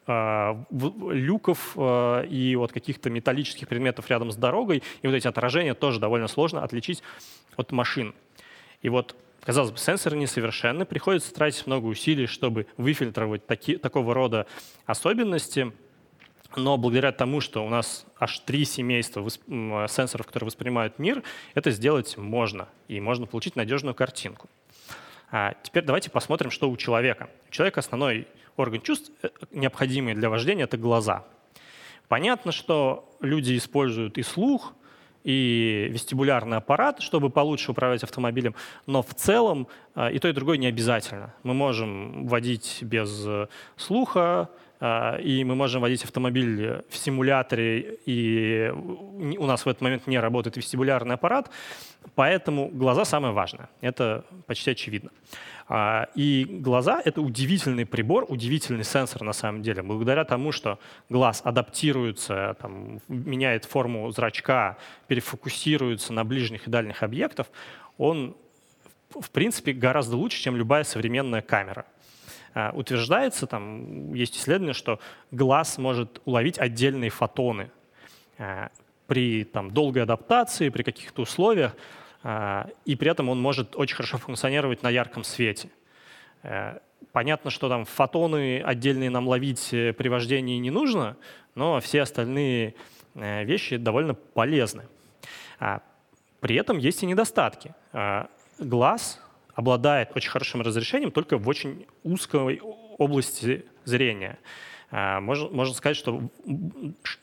э, 0.07 0.55
люков 0.71 1.75
э, 1.77 2.27
и 2.27 2.57
от 2.57 2.73
каких-то 2.73 3.11
металлических 3.11 3.69
предметов 3.69 4.11
рядом 4.11 4.31
с 4.31 4.37
дорогой, 4.37 4.83
и 5.03 5.07
вот 5.07 5.15
эти 5.15 5.29
отражения 5.29 5.75
тоже 5.75 6.01
довольно 6.01 6.29
сложно 6.29 6.65
отличить 6.65 7.03
от 7.57 7.73
машин. 7.73 8.15
И 8.83 8.89
вот, 8.89 9.17
казалось 9.41 9.71
бы, 9.71 9.79
сенсоры 9.79 10.17
несовершенны, 10.17 10.85
приходится 10.85 11.33
тратить 11.33 11.67
много 11.67 11.87
усилий, 11.87 12.27
чтобы 12.27 12.67
выфильтровать 12.77 13.47
таки, 13.47 13.77
такого 13.77 14.13
рода 14.13 14.47
особенности, 14.85 15.73
но 16.57 16.77
благодаря 16.77 17.13
тому, 17.13 17.41
что 17.41 17.65
у 17.65 17.69
нас 17.69 18.05
аж 18.19 18.41
три 18.41 18.65
семейства 18.65 19.27
сенсоров, 19.89 20.27
которые 20.27 20.49
воспринимают 20.49 20.99
мир, 20.99 21.23
это 21.55 21.71
сделать 21.71 22.17
можно, 22.19 22.69
и 22.89 23.01
можно 23.01 23.27
получить 23.27 23.57
надежную 23.57 23.95
картинку. 23.95 24.51
А 25.31 25.55
теперь 25.63 25.85
давайте 25.85 26.11
посмотрим, 26.11 26.51
что 26.51 26.71
у 26.71 26.77
человека. 26.77 27.31
У 27.49 27.53
человека 27.53 27.81
основной 27.81 28.29
орган 28.57 28.83
чувств, 28.83 29.11
э, 29.23 29.31
необходимый 29.51 30.15
для 30.15 30.29
вождения, 30.29 30.65
это 30.65 30.77
глаза. 30.77 31.25
Понятно, 32.09 32.53
что 32.53 33.17
люди 33.21 33.57
используют 33.57 34.19
и 34.19 34.23
слух, 34.23 34.75
и 35.25 35.89
вестибулярный 35.91 36.57
аппарат, 36.57 37.01
чтобы 37.01 37.31
получше 37.31 37.71
управлять 37.71 38.03
автомобилем, 38.03 38.55
но 38.87 39.03
в 39.03 39.15
целом 39.15 39.69
э, 39.95 40.13
и 40.13 40.19
то, 40.19 40.29
и 40.29 40.33
другое 40.33 40.59
не 40.59 40.67
обязательно. 40.67 41.35
Мы 41.43 41.55
можем 41.55 42.27
водить 42.27 42.79
без 42.83 43.25
э, 43.27 43.47
слуха, 43.77 44.51
и 44.83 45.45
мы 45.45 45.55
можем 45.55 45.81
водить 45.81 46.03
автомобиль 46.05 46.83
в 46.89 46.97
симуляторе, 46.97 47.99
и 48.05 48.73
у 48.75 49.47
нас 49.47 49.65
в 49.65 49.69
этот 49.69 49.81
момент 49.81 50.09
не 50.09 50.19
работает 50.19 50.57
вестибулярный 50.57 51.15
аппарат, 51.15 51.51
поэтому 52.17 52.69
глаза 52.69 53.05
самое 53.05 53.33
важное. 53.33 53.69
Это 53.81 54.25
почти 54.47 54.73
очевидно. 54.73 55.11
А, 55.69 56.09
и 56.15 56.45
глаза— 56.45 57.01
это 57.05 57.21
удивительный 57.21 57.87
прибор, 57.87 58.27
удивительный 58.29 58.85
сенсор 58.85 59.23
на 59.23 59.33
самом 59.33 59.63
деле. 59.63 59.83
Благодаря 59.83 60.25
тому, 60.25 60.53
что 60.53 60.79
глаз 61.09 61.41
адаптируется, 61.45 62.57
там, 62.61 63.01
меняет 63.09 63.65
форму 63.65 64.11
зрачка, 64.11 64.77
перефокусируется 65.07 66.13
на 66.13 66.25
ближних 66.25 66.67
и 66.67 66.71
дальних 66.71 67.03
объектов, 67.03 67.47
он 67.99 68.37
в 69.19 69.31
принципе 69.31 69.73
гораздо 69.73 70.17
лучше, 70.17 70.43
чем 70.43 70.57
любая 70.57 70.85
современная 70.85 71.43
камера. 71.43 71.87
А, 72.55 72.73
утверждается, 72.75 73.47
там 73.47 74.13
есть 74.15 74.37
исследование, 74.37 74.75
что 74.75 74.99
глаз 75.31 75.79
может 75.79 76.21
уловить 76.25 76.59
отдельные 76.59 77.11
фотоны. 77.11 77.71
А, 78.39 78.71
при 79.07 79.45
там, 79.45 79.71
долгой 79.71 80.05
адаптации, 80.05 80.69
при 80.71 80.83
каких-то 80.83 81.23
условиях 81.23 81.77
а, 82.23 82.69
и 82.85 82.97
при 82.97 83.11
этом 83.11 83.29
он 83.29 83.41
может 83.41 83.77
очень 83.77 83.97
хорошо 83.97 84.19
функционировать 84.19 84.83
на 84.83 84.91
ярком 84.91 85.25
свете. 85.25 85.71
Э, 86.43 86.79
понятно, 87.13 87.51
что 87.51 87.69
там 87.69 87.85
фотоны 87.85 88.63
отдельные 88.63 89.11
нам 89.11 89.27
ловить 89.27 89.73
э, 89.73 89.93
при 89.93 90.09
вождении 90.09 90.59
не 90.59 90.71
нужно, 90.71 91.17
но 91.55 91.81
все 91.81 92.03
остальные 92.03 92.75
э, 93.15 93.45
вещи 93.45 93.77
довольно 93.77 94.15
полезны. 94.15 94.85
А, 95.59 95.83
при 96.41 96.57
этом 96.57 96.79
есть 96.79 97.03
и 97.03 97.07
недостатки. 97.07 97.73
Глаз 98.59 99.21
обладает 99.55 100.11
очень 100.15 100.31
хорошим 100.31 100.63
разрешением 100.63 101.11
только 101.11 101.39
в 101.39 101.49
очень 101.49 101.87
узкой 102.03 102.61
области 102.99 103.65
зрения. 103.85 104.39
Можно, 104.91 105.49
можно 105.49 105.75
сказать, 105.75 105.97
что 105.97 106.23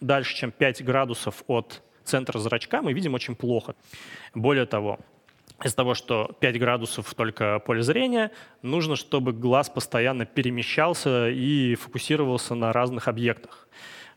дальше, 0.02 0.36
чем 0.36 0.52
5 0.52 0.84
градусов 0.84 1.44
от 1.48 1.82
центра 2.04 2.40
зрачка 2.40 2.82
мы 2.82 2.94
видим 2.94 3.14
очень 3.14 3.36
плохо. 3.36 3.76
Более 4.34 4.66
того, 4.66 5.00
из-за 5.64 5.76
того, 5.76 5.94
что 5.94 6.36
5 6.40 6.60
градусов 6.60 7.14
только 7.14 7.60
поле 7.60 7.84
зрения, 7.84 8.32
нужно, 8.62 8.96
чтобы 8.96 9.34
глаз 9.34 9.70
постоянно 9.70 10.26
перемещался 10.26 11.30
и 11.30 11.76
фокусировался 11.76 12.56
на 12.56 12.72
разных 12.74 13.08
объектах. 13.08 13.68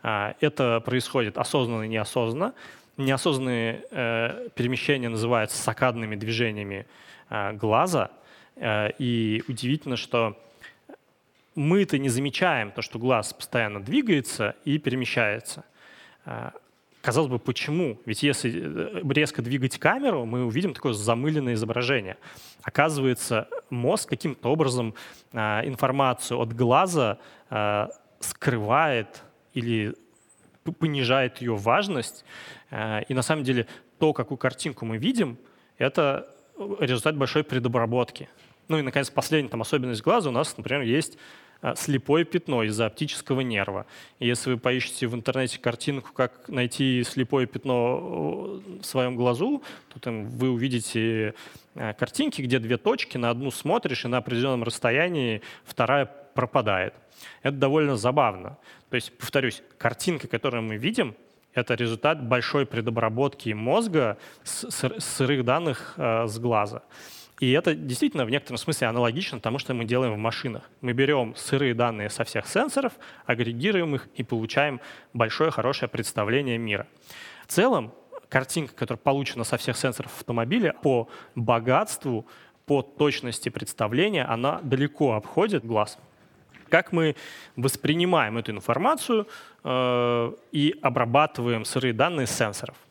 А, 0.02 0.34
это 0.40 0.80
происходит 0.80 1.38
осознанно 1.38 1.82
и 1.82 1.88
неосознанно. 1.88 2.54
Неосознанные 2.96 3.84
э, 3.90 4.48
перемещения 4.54 5.08
называются 5.08 5.56
сакадными 5.56 6.16
движениями 6.16 6.86
э, 7.30 7.52
глаза. 7.54 8.10
Э, 8.56 8.90
и 8.98 9.42
удивительно, 9.48 9.96
что 9.96 10.38
мы-то 11.54 11.98
не 11.98 12.08
замечаем 12.08 12.70
то, 12.70 12.82
что 12.82 12.98
глаз 12.98 13.32
постоянно 13.32 13.82
двигается 13.82 14.56
и 14.64 14.78
перемещается. 14.78 15.64
Казалось 17.02 17.30
бы, 17.30 17.40
почему? 17.40 17.98
Ведь 18.06 18.22
если 18.22 18.62
э, 18.64 19.02
резко 19.12 19.42
двигать 19.42 19.76
камеру, 19.76 20.24
мы 20.24 20.44
увидим 20.44 20.72
такое 20.72 20.92
замыленное 20.92 21.54
изображение. 21.54 22.16
Оказывается, 22.62 23.48
мозг 23.70 24.08
каким-то 24.08 24.48
образом 24.48 24.94
э, 25.32 25.38
информацию 25.66 26.38
от 26.38 26.52
глаза 26.54 27.18
э, 27.50 27.88
скрывает 28.20 29.24
или 29.52 29.96
понижает 30.78 31.38
ее 31.38 31.56
важность. 31.56 32.24
Э, 32.72 33.02
и 33.08 33.14
на 33.14 33.22
самом 33.22 33.44
деле 33.44 33.66
то, 33.98 34.12
какую 34.12 34.38
картинку 34.38 34.84
мы 34.84 34.96
видим, 34.96 35.38
это 35.78 36.28
результат 36.80 37.16
большой 37.16 37.44
предобработки. 37.44 38.28
Ну 38.68 38.78
и, 38.78 38.82
наконец, 38.82 39.10
последняя 39.10 39.50
там, 39.50 39.60
особенность 39.60 40.02
глаза 40.02 40.30
у 40.30 40.32
нас, 40.32 40.56
например, 40.56 40.82
есть 40.82 41.18
а, 41.60 41.74
слепое 41.74 42.24
пятно 42.24 42.62
из-за 42.62 42.86
оптического 42.86 43.40
нерва. 43.40 43.86
И 44.18 44.26
если 44.26 44.50
вы 44.50 44.58
поищете 44.58 45.06
в 45.06 45.14
интернете 45.14 45.58
картинку, 45.58 46.12
как 46.12 46.48
найти 46.48 47.02
слепое 47.04 47.46
пятно 47.46 48.60
в 48.80 48.84
своем 48.84 49.16
глазу, 49.16 49.62
то 49.92 50.00
там 50.00 50.28
вы 50.28 50.50
увидите 50.50 51.34
картинки, 51.74 52.40
где 52.42 52.58
две 52.58 52.76
точки, 52.76 53.18
на 53.18 53.30
одну 53.30 53.50
смотришь, 53.50 54.04
и 54.04 54.08
на 54.08 54.18
определенном 54.18 54.62
расстоянии 54.62 55.42
вторая 55.64 56.06
пропадает. 56.06 56.94
Это 57.42 57.56
довольно 57.56 57.96
забавно. 57.96 58.58
То 58.90 58.96
есть, 58.96 59.16
повторюсь, 59.18 59.62
картинка, 59.78 60.28
которую 60.28 60.62
мы 60.62 60.76
видим, 60.76 61.14
это 61.54 61.74
результат 61.74 62.22
большой 62.22 62.66
предобработки 62.66 63.50
мозга 63.50 64.18
с 64.44 64.68
сырых 64.98 65.44
данных 65.44 65.94
э, 65.96 66.26
с 66.26 66.38
глаза. 66.38 66.82
И 67.40 67.50
это 67.50 67.74
действительно 67.74 68.24
в 68.24 68.30
некотором 68.30 68.56
смысле 68.58 68.86
аналогично 68.86 69.40
тому, 69.40 69.58
что 69.58 69.74
мы 69.74 69.84
делаем 69.84 70.14
в 70.14 70.18
машинах. 70.18 70.70
Мы 70.80 70.92
берем 70.92 71.34
сырые 71.34 71.74
данные 71.74 72.08
со 72.08 72.22
всех 72.22 72.46
сенсоров, 72.46 72.92
агрегируем 73.26 73.96
их 73.96 74.08
и 74.14 74.22
получаем 74.22 74.80
большое 75.12 75.50
хорошее 75.50 75.88
представление 75.88 76.56
мира. 76.56 76.86
В 77.48 77.52
целом, 77.52 77.92
картинка, 78.28 78.74
которая 78.74 79.00
получена 79.00 79.42
со 79.42 79.56
всех 79.56 79.76
сенсоров 79.76 80.12
автомобиля, 80.16 80.74
по 80.82 81.08
богатству, 81.34 82.26
по 82.64 82.82
точности 82.82 83.48
представления, 83.48 84.24
она 84.24 84.60
далеко 84.62 85.14
обходит 85.14 85.64
глаз. 85.64 85.98
Как 86.72 86.90
мы 86.90 87.14
воспринимаем 87.56 88.38
эту 88.38 88.52
информацию 88.52 89.26
э, 89.62 90.32
и 90.52 90.74
обрабатываем 90.80 91.66
сырые 91.66 91.92
данные 91.92 92.26
сенсоров– 92.26 92.76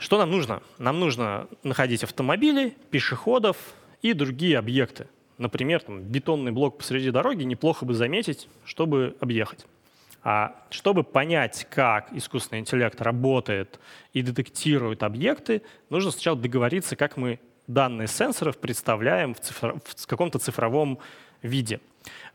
что 0.00 0.16
нам 0.16 0.30
нужно? 0.30 0.62
Нам 0.78 0.98
нужно 0.98 1.46
находить 1.62 2.02
автомобили, 2.04 2.74
пешеходов 2.90 3.58
и 4.00 4.14
другие 4.14 4.56
объекты. 4.56 5.08
Например, 5.36 5.82
там, 5.82 6.00
бетонный 6.00 6.52
блок 6.52 6.78
посреди 6.78 7.10
дороги 7.10 7.42
неплохо 7.42 7.84
бы 7.84 7.92
заметить, 7.92 8.48
чтобы 8.64 9.14
объехать. 9.20 9.66
А 10.22 10.56
чтобы 10.70 11.04
понять, 11.04 11.66
как 11.68 12.14
искусственный 12.14 12.60
интеллект 12.60 12.98
работает 13.02 13.78
и 14.14 14.22
детектирует 14.22 15.02
объекты, 15.02 15.60
нужно 15.90 16.12
сначала 16.12 16.38
договориться, 16.38 16.96
как 16.96 17.18
мы 17.18 17.38
данные 17.66 18.08
сенсоров 18.08 18.56
представляем 18.56 19.34
в, 19.34 19.40
цифр... 19.40 19.80
в 19.84 20.06
каком-то 20.06 20.38
цифровом 20.38 20.98
виде. 21.42 21.80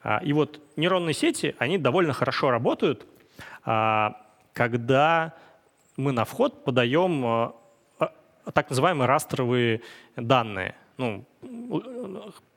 А, 0.06 0.20
и 0.20 0.34
вот 0.34 0.62
нейронные 0.76 1.16
сети, 1.16 1.56
они 1.58 1.80
довольно 1.80 2.14
хорошо 2.14 2.52
работают, 2.52 3.08
а, 3.64 4.22
когда 4.54 5.34
мы 5.98 6.12
на 6.12 6.26
вход 6.26 6.64
подаем 6.64 7.26
э, 8.00 8.08
так 8.54 8.70
называемые 8.70 9.08
растровые 9.08 9.82
данные. 10.16 10.76
Ну, 10.98 11.26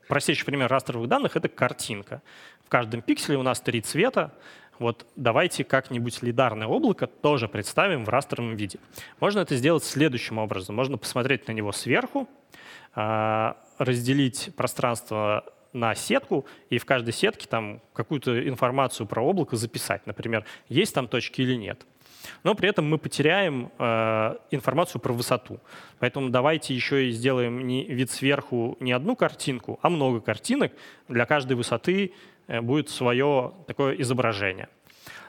простейший 0.09 0.45
пример 0.45 0.71
растровых 0.71 1.09
данных— 1.09 1.37
это 1.39 1.49
картинка. 1.49 2.21
В 2.67 2.69
каждом 2.69 3.01
пикселе 3.01 3.39
у 3.39 3.43
нас 3.43 3.63
три 3.63 3.81
цвета. 3.81 4.35
Вот 4.79 5.07
давайте 5.17 5.65
как-нибудь 5.65 6.23
лидарное 6.23 6.67
облако 6.67 7.07
тоже 7.07 7.49
представим 7.49 8.05
в 8.05 8.11
растровом 8.11 8.57
виде. 8.57 8.79
Можно 9.21 9.41
это 9.41 9.57
сделать 9.57 9.85
следующим 9.85 10.37
образом. 10.37 10.77
Можно 10.77 10.99
посмотреть 10.99 11.49
на 11.49 11.53
него 11.53 11.73
сверху, 11.73 12.29
разделить 12.95 14.51
пространство 14.55 15.45
на 15.73 15.95
сетку 15.95 16.47
и 16.71 16.79
в 16.79 16.85
каждой 16.85 17.13
сетке 17.13 17.47
там 17.47 17.81
какую-то 17.93 18.49
информацию 18.49 19.07
про 19.07 19.23
облако 19.23 19.57
записать. 19.57 20.07
Например, 20.07 20.45
есть 20.69 20.95
там 20.95 21.09
точки 21.09 21.43
или 21.43 21.55
нет 21.55 21.87
но 22.43 22.55
при 22.55 22.69
этом 22.69 22.89
мы 22.89 22.99
потеряем 22.99 23.71
э, 23.79 24.37
информацию 24.51 25.01
про 25.01 25.13
высоту. 25.13 25.61
Поэтому 25.99 26.31
давайте 26.31 26.75
еще 26.75 27.09
и 27.09 27.11
сделаем 27.11 27.67
не 27.67 27.85
вид 27.85 28.11
сверху 28.11 28.77
не 28.81 28.93
одну 28.93 29.17
картинку, 29.17 29.79
а 29.83 29.91
много 29.91 30.21
картинок. 30.21 30.73
Для 31.09 31.27
каждой 31.27 31.55
высоты 31.55 32.13
э, 32.47 32.61
будет 32.61 32.89
свое 32.89 33.53
такое 33.67 33.95
изображение. 33.95 34.69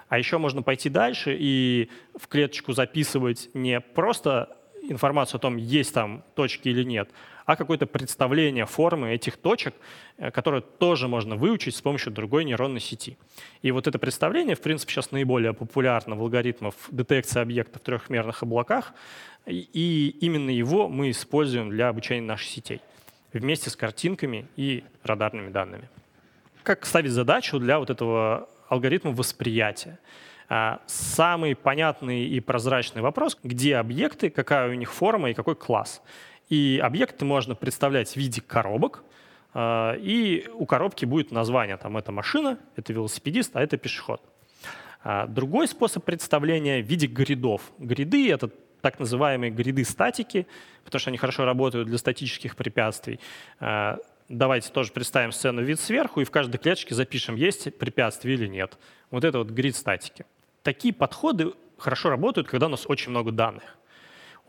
А 0.07 0.17
еще 0.17 0.37
можно 0.39 0.61
пойти 0.63 0.89
дальше 0.89 1.35
и 1.39 1.89
в 2.15 2.27
клеточку 2.27 2.73
записывать 2.73 3.49
не 3.53 3.79
просто 3.79 4.55
информацию 4.81 5.37
о 5.37 5.39
том, 5.39 5.57
есть 5.57 5.93
там 5.93 6.23
точки 6.35 6.69
или 6.69 6.83
нет, 6.83 7.09
а 7.49 7.55
какое-то 7.55 7.87
представление 7.87 8.67
формы 8.67 9.09
этих 9.15 9.35
точек, 9.35 9.73
э, 10.19 10.29
которое 10.29 10.61
тоже 10.61 11.07
можно 11.07 11.35
выучить 11.35 11.75
с 11.75 11.81
помощью 11.81 12.13
другой 12.13 12.45
нейронной 12.45 12.79
сети. 12.79 13.17
И 13.63 13.71
вот 13.71 13.87
это 13.87 13.97
представление, 13.97 14.55
в 14.55 14.61
принципе, 14.61 14.93
сейчас 14.93 15.09
наиболее 15.09 15.53
популярно 15.53 16.15
в 16.15 16.21
алгоритмах 16.21 16.75
детекции 16.91 17.41
объектов 17.41 17.81
в 17.81 17.85
трехмерных 17.85 18.43
облаках, 18.43 18.93
и 19.47 20.15
именно 20.21 20.51
его 20.51 20.87
мы 20.89 21.09
используем 21.09 21.71
для 21.71 21.87
обучения 21.89 22.21
наших 22.21 22.49
сетей 22.49 22.81
вместе 23.33 23.71
с 23.71 23.75
картинками 23.75 24.45
и 24.55 24.83
радарными 25.01 25.49
данными. 25.49 25.89
Как 26.61 26.85
ставить 26.85 27.11
задачу 27.11 27.57
для 27.57 27.79
вот 27.79 27.89
этого 27.89 28.47
алгоритма 28.67 29.09
восприятия? 29.09 29.97
А, 30.49 30.81
самый 30.85 31.55
понятный 31.55 32.27
и 32.27 32.39
прозрачный 32.41 33.01
вопрос, 33.01 33.39
где 33.43 33.77
объекты, 33.77 34.29
какая 34.29 34.69
у 34.69 34.73
них 34.73 34.93
форма 34.93 35.31
и 35.31 35.33
какой 35.33 35.55
класс. 35.55 36.03
И 36.49 36.81
объекты 36.83 37.25
можно 37.25 37.53
представлять 37.55 38.13
в 38.13 38.15
виде 38.15 38.41
коробок, 38.41 39.03
а, 39.53 39.95
и 39.95 40.47
у 40.53 40.65
коробки 40.65 41.05
будет 41.05 41.31
название, 41.31 41.77
там 41.77 41.97
это 41.97 42.11
машина, 42.11 42.57
это 42.75 42.91
велосипедист, 42.91 43.55
а 43.55 43.61
это 43.61 43.77
пешеход. 43.77 44.21
А, 45.03 45.27
другой 45.27 45.67
способ 45.67 46.03
представления 46.03 46.81
в 46.81 46.85
виде 46.85 47.07
гридов. 47.07 47.61
Гриды— 47.77 48.31
это 48.31 48.49
так 48.81 48.99
называемые 48.99 49.51
гриды 49.51 49.83
статики, 49.83 50.47
потому 50.83 50.99
что 50.99 51.09
они 51.09 51.17
хорошо 51.17 51.45
работают 51.45 51.87
для 51.87 51.97
статических 51.97 52.55
препятствий. 52.55 53.19
А, 53.59 53.97
давайте 54.27 54.71
тоже 54.71 54.91
представим 54.91 55.31
сцену 55.31 55.61
вид 55.61 55.79
сверху 55.79 56.21
и 56.21 56.25
в 56.25 56.31
каждой 56.31 56.57
клеточке 56.57 56.95
запишем, 56.95 57.35
есть 57.35 57.77
препятствие 57.77 58.35
или 58.35 58.47
нет. 58.47 58.77
Вот 59.11 59.23
это 59.23 59.37
вот 59.37 59.49
грид 59.51 59.75
статики. 59.75 60.25
Такие 60.63 60.93
подходы 60.93 61.53
хорошо 61.77 62.09
работают, 62.09 62.47
когда 62.47 62.65
у 62.65 62.69
нас 62.69 62.85
очень 62.87 63.11
много 63.11 63.31
данных 63.31 63.78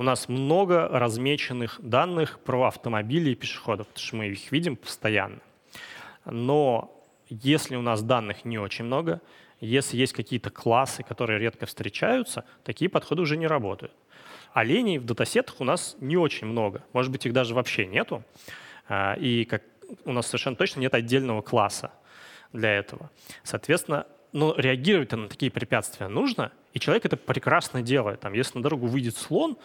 у 0.00 0.02
нас 0.02 0.30
много 0.30 0.88
размеченных 0.88 1.78
данных 1.78 2.40
про 2.40 2.68
автомобили 2.68 3.32
и 3.32 3.34
пешеходов, 3.34 3.86
потому 3.86 4.02
что 4.02 4.16
мы 4.16 4.28
их 4.28 4.50
видим 4.50 4.76
постоянно. 4.76 5.40
Но 6.24 7.04
если 7.28 7.76
у 7.76 7.82
нас 7.82 8.02
данных 8.02 8.46
не 8.46 8.56
очень 8.58 8.86
много, 8.86 9.20
если 9.60 9.98
есть 9.98 10.14
какие-то 10.14 10.48
классы, 10.48 11.02
которые 11.02 11.38
редко 11.38 11.66
встречаются, 11.66 12.46
такие 12.64 12.88
подходы 12.88 13.20
уже 13.20 13.36
не 13.36 13.46
работают. 13.46 13.92
Оленей 14.54 14.96
в 14.96 15.04
датасетах 15.04 15.60
у 15.60 15.64
нас 15.64 15.98
не 16.00 16.16
очень 16.16 16.46
много, 16.46 16.82
может 16.94 17.12
быть, 17.12 17.26
их 17.26 17.34
даже 17.34 17.54
вообще 17.54 17.84
нету. 17.84 18.24
А, 18.88 19.16
и 19.20 19.44
как, 19.44 19.62
у 20.06 20.12
нас 20.12 20.28
совершенно 20.28 20.56
точно 20.56 20.80
нет 20.80 20.94
отдельного 20.94 21.42
класса 21.42 21.92
для 22.54 22.72
этого. 22.72 23.10
Соответственно, 23.42 24.06
но 24.32 24.54
реагировать 24.56 25.12
на 25.12 25.28
такие 25.28 25.50
препятствия 25.50 26.08
нужно, 26.08 26.52
и 26.72 26.78
человек 26.78 27.04
это 27.04 27.16
прекрасно 27.16 27.82
делает. 27.82 28.20
Там, 28.20 28.32
если 28.32 28.58
на 28.58 28.62
дорогу 28.62 28.86
выйдет 28.86 29.16
слон, 29.16 29.58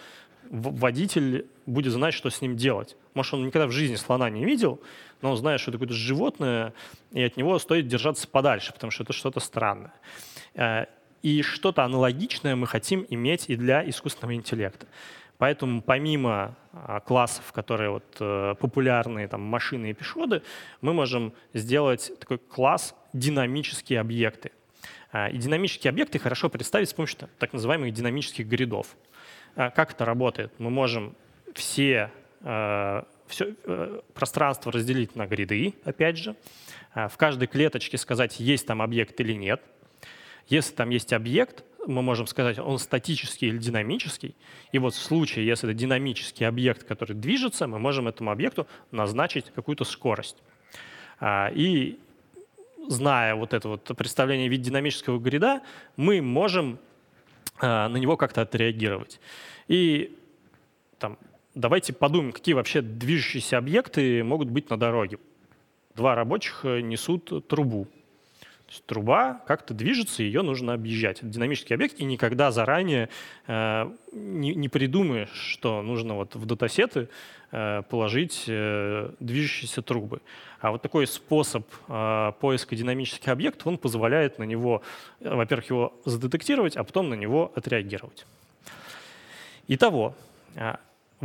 водитель 0.49 1.47
будет 1.65 1.93
знать, 1.93 2.13
что 2.13 2.29
с 2.29 2.41
ним 2.41 2.55
делать. 2.55 2.95
Может, 3.13 3.33
он 3.35 3.45
никогда 3.45 3.67
в 3.67 3.71
жизни 3.71 3.95
слона 3.95 4.29
не 4.29 4.45
видел, 4.45 4.79
но 5.21 5.31
он 5.31 5.37
знает, 5.37 5.59
что 5.59 5.71
это 5.71 5.77
какое-то 5.77 5.93
животное, 5.93 6.73
и 7.11 7.21
от 7.21 7.37
него 7.37 7.57
стоит 7.59 7.87
держаться 7.87 8.27
подальше, 8.27 8.73
потому 8.73 8.91
что 8.91 9.03
это 9.03 9.13
что-то 9.13 9.39
странное. 9.39 9.93
Э, 10.53 10.85
и 11.21 11.41
что-то 11.41 11.83
аналогичное 11.83 12.55
мы 12.55 12.67
хотим 12.67 13.05
иметь 13.09 13.49
и 13.49 13.55
для 13.55 13.87
искусственного 13.89 14.35
интеллекта. 14.35 14.85
Поэтому 15.37 15.81
помимо 15.81 16.55
а, 16.71 17.01
классов, 17.01 17.51
которые 17.51 17.89
вот, 17.89 18.05
э, 18.19 18.55
популярные, 18.59 19.27
там, 19.27 19.41
машины 19.41 19.89
и 19.89 19.93
пешеходы, 19.93 20.41
мы 20.79 20.93
можем 20.93 21.33
сделать 21.53 22.11
такой 22.19 22.37
класс 22.37 22.95
динамические 23.11 23.99
объекты. 23.99 24.51
Э, 25.11 25.29
и 25.31 25.37
динамические 25.37 25.89
объекты 25.89 26.19
хорошо 26.19 26.49
представить 26.49 26.89
с 26.89 26.93
помощью 26.93 27.29
так 27.37 27.51
называемых 27.51 27.93
динамических 27.93 28.47
гридов. 28.47 28.95
А 29.55 29.69
как 29.69 29.91
это 29.91 30.05
работает? 30.05 30.51
Мы 30.59 30.69
можем 30.69 31.15
все, 31.53 32.11
э, 32.41 33.03
все 33.27 33.55
э, 33.63 34.01
пространство 34.13 34.71
разделить 34.71 35.15
на 35.15 35.25
гриды, 35.27 35.75
опять 35.83 36.17
же. 36.17 36.35
В 36.93 37.17
каждой 37.17 37.47
клеточке 37.47 37.97
сказать, 37.97 38.39
есть 38.39 38.65
там 38.67 38.81
объект 38.81 39.19
или 39.19 39.33
нет. 39.33 39.61
Если 40.47 40.73
там 40.73 40.91
есть 40.91 41.11
объект, 41.11 41.65
мы 41.87 42.01
можем 42.01 42.25
сказать, 42.25 42.57
он 42.57 42.79
статический 42.79 43.49
или 43.49 43.57
динамический. 43.57 44.35
И 44.71 44.79
вот 44.79 44.93
в 44.93 45.01
случае, 45.01 45.45
если 45.45 45.69
это 45.69 45.77
динамический 45.77 46.47
объект, 46.47 46.83
который 46.85 47.13
движется, 47.13 47.67
мы 47.67 47.79
можем 47.79 48.07
этому 48.07 48.31
объекту 48.31 48.65
назначить 48.91 49.51
какую-то 49.53 49.83
скорость. 49.83 50.37
И 51.25 51.99
зная 52.87 53.35
вот 53.35 53.53
это 53.53 53.67
вот 53.67 53.91
представление 53.97 54.47
в 54.47 54.51
виде 54.51 54.63
динамического 54.63 55.19
грида, 55.19 55.61
мы 55.97 56.21
можем 56.21 56.79
на 57.61 57.95
него 57.95 58.17
как-то 58.17 58.41
отреагировать. 58.41 59.19
И 59.67 60.17
там, 60.99 61.17
давайте 61.53 61.93
подумаем, 61.93 62.31
какие 62.31 62.53
вообще 62.53 62.81
движущиеся 62.81 63.57
объекты 63.57 64.23
могут 64.23 64.49
быть 64.49 64.69
на 64.69 64.77
дороге. 64.77 65.19
Два 65.95 66.15
рабочих 66.15 66.63
несут 66.63 67.47
трубу. 67.47 67.87
Есть 68.67 68.85
труба 68.85 69.41
как-то 69.45 69.73
движется, 69.73 70.23
ее 70.23 70.41
нужно 70.41 70.73
объезжать. 70.73 71.19
Это 71.19 71.27
динамический 71.27 71.75
объект, 71.75 71.99
и 71.99 72.03
никогда 72.03 72.51
заранее 72.51 73.09
э, 73.45 73.91
не, 74.11 74.55
не 74.55 74.69
придумаешь, 74.69 75.33
что 75.33 75.83
нужно 75.83 76.15
вот 76.15 76.35
в 76.35 76.45
датасеты 76.45 77.09
э, 77.51 77.83
положить 77.89 78.45
э, 78.47 79.11
движущиеся 79.19 79.83
трубы. 79.83 80.21
А 80.59 80.71
вот 80.71 80.81
такой 80.81 81.05
способ 81.05 81.67
э, 81.87 82.31
поиска 82.39 82.75
динамических 82.75 83.27
объектов, 83.27 83.67
он 83.67 83.77
позволяет 83.77 84.39
на 84.39 84.43
него, 84.45 84.81
э, 85.19 85.33
во-первых, 85.33 85.69
его 85.69 85.93
задетектировать, 86.05 86.75
а 86.75 86.83
потом 86.83 87.09
на 87.09 87.13
него 87.13 87.51
отреагировать. 87.55 88.25
Итого, 89.67 90.15
э, 90.55 90.75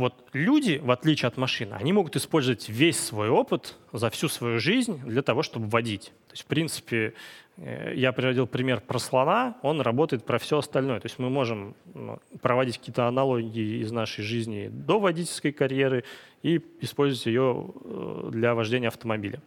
вот 0.01 0.25
люди, 0.33 0.79
в 0.83 0.91
отличие 0.91 1.27
от 1.27 1.37
машины, 1.37 1.73
они 1.73 1.93
могут 1.93 2.15
использовать 2.15 2.67
весь 2.69 2.99
свой 2.99 3.29
опыт 3.29 3.77
за 3.93 4.09
всю 4.09 4.27
свою 4.27 4.59
жизнь 4.59 4.99
для 5.05 5.21
того, 5.21 5.43
чтобы 5.43 5.67
водить. 5.67 6.11
То 6.27 6.33
есть, 6.33 6.43
в 6.43 6.45
принципе, 6.47 7.13
э, 7.57 7.93
я 7.95 8.11
приводил 8.11 8.47
пример 8.47 8.81
про 8.81 8.99
слона, 8.99 9.57
он 9.61 9.81
работает 9.81 10.25
про 10.25 10.37
все 10.39 10.57
остальное. 10.57 10.99
То 10.99 11.05
есть 11.05 11.19
мы 11.19 11.29
можем 11.29 11.75
ну, 11.93 12.19
проводить 12.41 12.77
какие-то 12.77 13.07
аналогии 13.07 13.81
из 13.81 13.91
нашей 13.91 14.23
жизни 14.23 14.69
до 14.71 14.99
водительской 14.99 15.51
карьеры 15.51 16.03
и 16.43 16.59
использовать 16.81 17.25
ее 17.25 17.71
э, 17.83 18.29
для 18.31 18.53
вождения 18.55 18.87
автомобиля. 18.87 19.41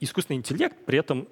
Искусственный 0.00 0.38
интеллект 0.38 0.76
при 0.84 0.98
этом 0.98 1.28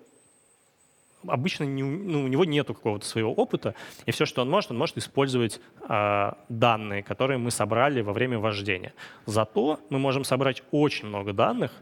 обычно 1.27 1.65
не, 1.65 1.83
ну, 1.83 2.25
у 2.25 2.29
него 2.29 2.45
нет 2.45 2.67
какого-то 2.67 3.07
своего 3.07 3.33
опыта, 3.33 3.75
и 4.07 4.11
все, 4.11 4.27
что 4.27 4.43
он 4.43 4.51
может, 4.51 4.71
он 4.71 4.79
может 4.79 4.99
использовать 4.99 5.61
э, 5.89 6.33
данные, 6.49 7.03
которые 7.03 7.39
мы 7.39 7.51
собрали 7.51 8.01
во 8.01 8.13
время 8.13 8.39
вождения. 8.39 8.93
Зато 9.27 9.81
мы 9.91 9.99
можем 9.99 10.25
собрать 10.25 10.63
очень 10.71 11.09
много 11.09 11.33
данных 11.33 11.73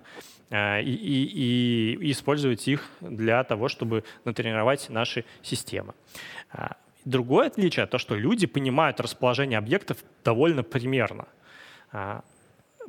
э, 0.51 0.83
и, 0.83 0.93
и, 0.93 1.95
и 1.95 2.11
использовать 2.11 2.69
их 2.69 2.89
для 3.01 3.45
того, 3.45 3.69
чтобы 3.69 4.05
натренировать 4.25 4.91
наши 4.91 5.25
системы. 5.43 5.95
А, 6.53 6.77
другое 7.05 7.49
отличие— 7.49 7.87
то, 7.87 7.99
что 7.99 8.15
люди 8.15 8.47
понимают 8.47 9.01
расположение 9.01 9.59
объектов 9.59 9.99
довольно 10.25 10.63
примерно. 10.63 11.27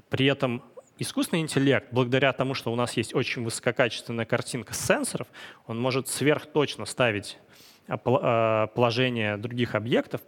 При 0.10 0.26
этом 0.26 0.62
Искусственный 1.02 1.42
интеллект, 1.42 1.88
благодаря 1.90 2.32
тому, 2.32 2.54
что 2.54 2.72
у 2.72 2.76
нас 2.76 2.96
есть 2.96 3.16
очень 3.16 3.44
высококачественная 3.44 4.26
картинка 4.26 4.76
сенсоров, 4.76 5.28
он 5.66 5.82
может 5.82 6.08
сверхточно 6.08 6.86
ставить 6.86 7.40
а, 7.88 8.00
а, 8.06 8.68
положение 8.68 9.38
других 9.38 9.74
объектов 9.74 10.22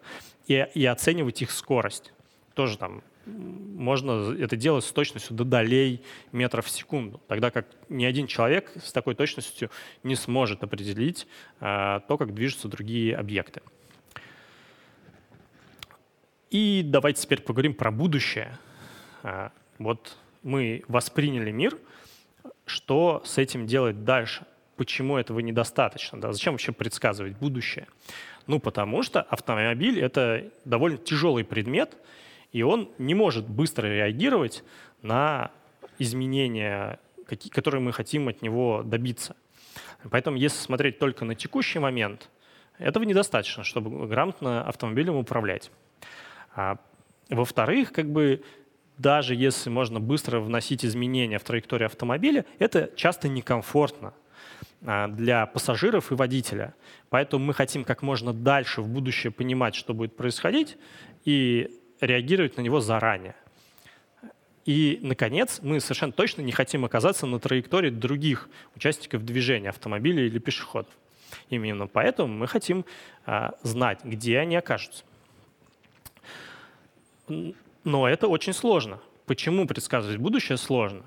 и, 0.47 0.67
и 0.73 0.83
оценивать 0.87 1.43
их 1.43 1.51
скорость. 1.51 2.11
Тоже 2.55 2.79
там 2.79 3.03
можно 3.27 4.35
это 4.35 4.55
делать 4.55 4.83
с 4.83 4.91
точностью 4.91 5.35
до 5.35 5.43
долей 5.43 6.01
метров 6.31 6.65
в 6.65 6.71
секунду, 6.71 7.21
тогда 7.27 7.51
как 7.51 7.67
ни 7.89 8.03
один 8.03 8.25
человек 8.25 8.71
с 8.83 8.91
такой 8.91 9.13
точностью 9.13 9.69
не 10.01 10.15
сможет 10.15 10.63
определить 10.63 11.27
э, 11.59 11.99
то, 12.07 12.17
как 12.17 12.33
движутся 12.33 12.67
другие 12.67 13.15
объекты. 13.15 13.61
И 16.49 16.81
давайте 16.83 17.21
теперь 17.21 17.41
поговорим 17.43 17.75
про 17.75 17.91
будущее. 17.91 18.57
Вот 19.77 20.17
мы 20.43 20.83
восприняли 20.87 21.51
мир, 21.51 21.77
что 22.65 23.21
с 23.25 23.37
этим 23.37 23.65
делать 23.65 24.03
дальше? 24.03 24.45
Почему 24.75 25.17
этого 25.17 25.39
недостаточно? 25.39 26.19
Да? 26.19 26.31
Зачем 26.31 26.53
вообще 26.53 26.71
предсказывать 26.71 27.37
будущее? 27.37 27.87
Ну, 28.47 28.59
потому 28.59 29.03
что 29.03 29.21
автомобиль— 29.21 29.99
это 30.01 30.49
довольно 30.65 30.97
тяжелый 30.97 31.43
предмет, 31.43 31.97
и 32.51 32.61
он 32.61 32.89
не 32.97 33.15
может 33.15 33.47
быстро 33.47 33.87
реагировать 33.87 34.63
на 35.01 35.51
изменения, 35.99 36.99
которые 37.51 37.81
мы 37.81 37.93
хотим 37.93 38.27
от 38.27 38.41
него 38.41 38.83
добиться. 38.83 39.35
Поэтому 40.09 40.37
если 40.37 40.57
смотреть 40.57 40.99
только 40.99 41.25
на 41.25 41.35
текущий 41.35 41.79
момент, 41.79 42.29
этого 42.77 43.03
недостаточно, 43.03 43.63
чтобы 43.63 44.07
грамотно 44.07 44.67
автомобилем 44.67 45.15
управлять. 45.15 45.71
А, 46.55 46.77
во-вторых, 47.29 47.91
как 47.91 48.11
бы 48.11 48.43
даже 48.97 49.35
если 49.35 49.69
можно 49.69 49.99
быстро 49.99 50.39
вносить 50.39 50.85
изменения 50.85 51.39
в 51.39 51.43
траекторию 51.43 51.87
автомобиля, 51.87 52.45
это 52.59 52.91
часто 52.95 53.27
некомфортно 53.27 54.13
а, 54.85 55.07
для 55.07 55.45
пассажиров 55.45 56.11
и 56.11 56.15
водителя. 56.15 56.73
Поэтому 57.09 57.45
мы 57.45 57.53
хотим 57.53 57.83
как 57.83 58.01
можно 58.01 58.33
дальше 58.33 58.81
в 58.81 58.87
будущее 58.87 59.31
понимать, 59.31 59.75
что 59.75 59.93
будет 59.93 60.15
происходить, 60.15 60.77
и 61.25 61.69
реагировать 62.01 62.57
на 62.57 62.61
него 62.61 62.81
заранее. 62.81 63.35
И, 64.65 64.99
наконец, 65.01 65.59
мы 65.61 65.79
совершенно 65.79 66.13
точно 66.13 66.41
не 66.41 66.51
хотим 66.51 66.85
оказаться 66.85 67.25
на 67.25 67.39
траектории 67.39 67.89
других 67.89 68.49
участников 68.75 69.25
движения, 69.25 69.69
автомобилей 69.69 70.27
или 70.27 70.39
пешеходов. 70.39 70.91
Именно 71.49 71.87
поэтому 71.87 72.33
мы 72.33 72.47
хотим 72.47 72.85
а, 73.25 73.55
знать, 73.63 73.99
где 74.03 74.39
они 74.39 74.55
окажутся. 74.55 75.03
Но 77.83 78.07
это 78.07 78.27
очень 78.27 78.53
сложно. 78.53 78.99
Почему 79.25 79.67
предсказывать 79.67 80.17
будущее 80.17 80.57
сложно? 80.57 81.03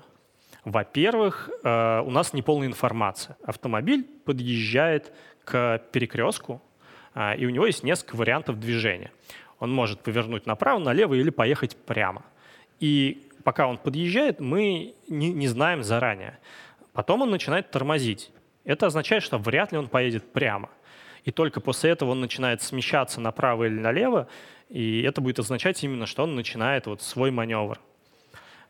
Во-первых, 0.63 1.49
э, 1.63 2.01
у 2.01 2.09
нас 2.09 2.33
неполная 2.33 2.67
информация. 2.67 3.37
Автомобиль 3.43 4.03
подъезжает 4.25 5.13
к 5.43 5.81
перекрестку, 5.91 6.61
э, 7.15 7.37
и 7.37 7.45
у 7.45 7.49
него 7.49 7.65
есть 7.65 7.83
несколько 7.83 8.15
вариантов 8.15 8.59
движения. 8.59 9.11
Он 9.59 9.71
может 9.71 10.01
повернуть 10.01 10.45
направо, 10.45 10.79
налево 10.79 11.13
или 11.13 11.29
поехать 11.29 11.75
прямо. 11.77 12.23
И 12.79 13.27
пока 13.43 13.67
он 13.67 13.77
подъезжает, 13.77 14.39
мы 14.39 14.93
не 15.07 15.47
знаем 15.47 15.83
заранее. 15.83 16.37
Потом 16.93 17.21
он 17.21 17.31
начинает 17.31 17.71
тормозить. 17.71 18.31
Это 18.65 18.87
означает, 18.87 19.23
что 19.23 19.37
вряд 19.37 19.71
ли 19.71 19.77
он 19.77 19.87
поедет 19.87 20.31
прямо. 20.33 20.69
И 21.27 21.31
только 21.31 21.59
после 21.59 21.89
этого 21.89 22.11
он 22.11 22.21
начинает 22.21 22.61
смещаться 22.61 23.19
направо 23.19 23.65
или 23.65 23.77
налево, 23.77 24.29
и 24.69 25.01
это 25.01 25.19
будет 25.19 25.39
означать 25.39 25.83
именно, 25.83 26.05
что 26.05 26.23
он 26.23 26.35
начинает 26.35 26.85
вот 26.85 27.01
свой 27.01 27.31
маневр. 27.31 27.81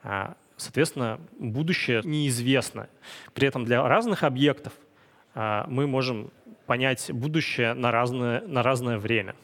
А, 0.02 0.34
соответственно, 0.56 1.20
будущее 1.38 2.02
неизвестно. 2.04 2.89
При 3.36 3.48
этом 3.48 3.63
для 3.63 3.88
разных 3.88 4.24
объектов 4.24 4.74
а, 5.36 5.67
мы 5.70 5.86
можем 5.86 6.32
понять 6.65 7.12
будущее 7.12 7.76
на 7.76 7.91
разное, 7.91 8.41
на 8.48 8.63
разное 8.63 8.98
время. 8.98 9.36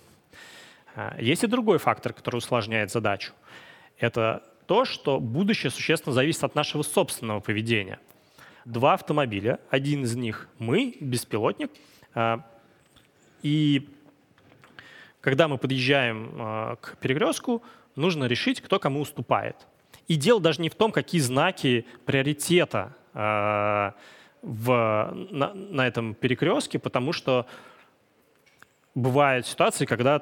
А, 0.95 1.15
есть 1.19 1.43
и 1.43 1.47
другой 1.47 1.77
фактор, 1.77 2.13
который 2.13 2.37
усложняет 2.37 2.89
задачу. 2.89 3.33
Это 3.99 4.41
то, 4.65 4.85
что 4.85 5.19
будущее 5.19 5.69
существенно 5.69 6.13
зависит 6.13 6.43
от 6.43 6.55
нашего 6.55 6.81
собственного 6.81 7.41
поведения. 7.41 7.99
Два 8.65 8.93
автомобиля, 8.93 9.59
один 9.69 10.01
из 10.03 10.15
них 10.15 10.49
мы, 10.57 10.97
беспилотник, 10.99 11.69
и 13.43 13.87
когда 15.21 15.47
мы 15.47 15.57
подъезжаем 15.57 16.31
э, 16.35 16.75
к 16.81 16.97
перекрестку, 16.97 17.63
нужно 17.95 18.25
решить, 18.25 18.59
кто 18.59 18.79
кому 18.79 19.01
уступает. 19.01 19.55
И 20.07 20.15
дело 20.15 20.41
даже 20.41 20.61
не 20.61 20.69
в 20.69 20.75
том, 20.75 20.91
какие 20.91 21.21
знаки 21.21 21.85
приоритета 22.05 22.95
э, 23.13 23.91
в, 24.41 25.13
на, 25.31 25.53
на 25.53 25.87
этом 25.87 26.13
перекрестке, 26.13 26.77
потому 26.77 27.13
что 27.13 27.45
бывают 28.95 29.47
ситуации, 29.47 29.85
когда 29.85 30.21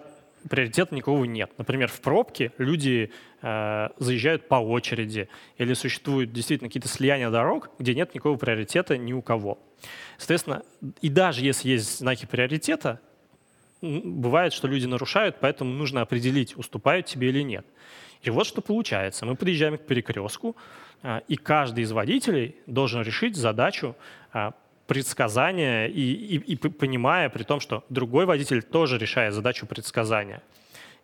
приоритета 0.49 0.93
никого 0.93 1.25
нет. 1.25 1.51
Например, 1.57 1.87
в 1.87 1.99
пробке 2.01 2.51
люди 2.57 3.11
э, 3.41 3.89
заезжают 3.97 4.47
по 4.47 4.55
очереди, 4.55 5.29
или 5.57 5.73
существуют 5.73 6.31
действительно 6.31 6.69
какие-то 6.69 6.87
слияния 6.87 7.29
дорог, 7.29 7.69
где 7.79 7.95
нет 7.95 8.13
никакого 8.13 8.37
приоритета 8.37 8.97
ни 8.97 9.13
у 9.13 9.21
кого. 9.21 9.59
Соответственно, 10.17 10.63
и 11.01 11.09
даже 11.09 11.43
если 11.43 11.69
есть 11.69 11.99
знаки 11.99 12.27
приоритета, 12.27 13.01
бывает, 13.81 14.53
что 14.53 14.67
люди 14.67 14.85
нарушают, 14.85 15.37
поэтому 15.39 15.71
нужно 15.73 16.01
определить, 16.01 16.55
уступают 16.57 17.05
тебе 17.07 17.29
или 17.29 17.41
нет. 17.41 17.65
И 18.21 18.29
вот 18.29 18.45
что 18.45 18.61
получается. 18.61 19.25
Мы 19.25 19.35
подъезжаем 19.35 19.77
к 19.77 19.81
перекрестку, 19.81 20.55
а, 21.01 21.21
и 21.27 21.35
каждый 21.35 21.83
из 21.83 21.91
водителей 21.91 22.55
должен 22.67 23.01
решить 23.01 23.35
задачу 23.35 23.95
а, 24.31 24.53
предсказания 24.85 25.87
и, 25.87 26.01
и, 26.01 26.37
и 26.37 26.55
понимая 26.55 27.29
при 27.29 27.43
том, 27.43 27.59
что 27.59 27.83
другой 27.89 28.25
водитель 28.25 28.61
тоже 28.61 28.97
решает 28.97 29.33
задачу 29.33 29.65
предсказания. 29.65 30.43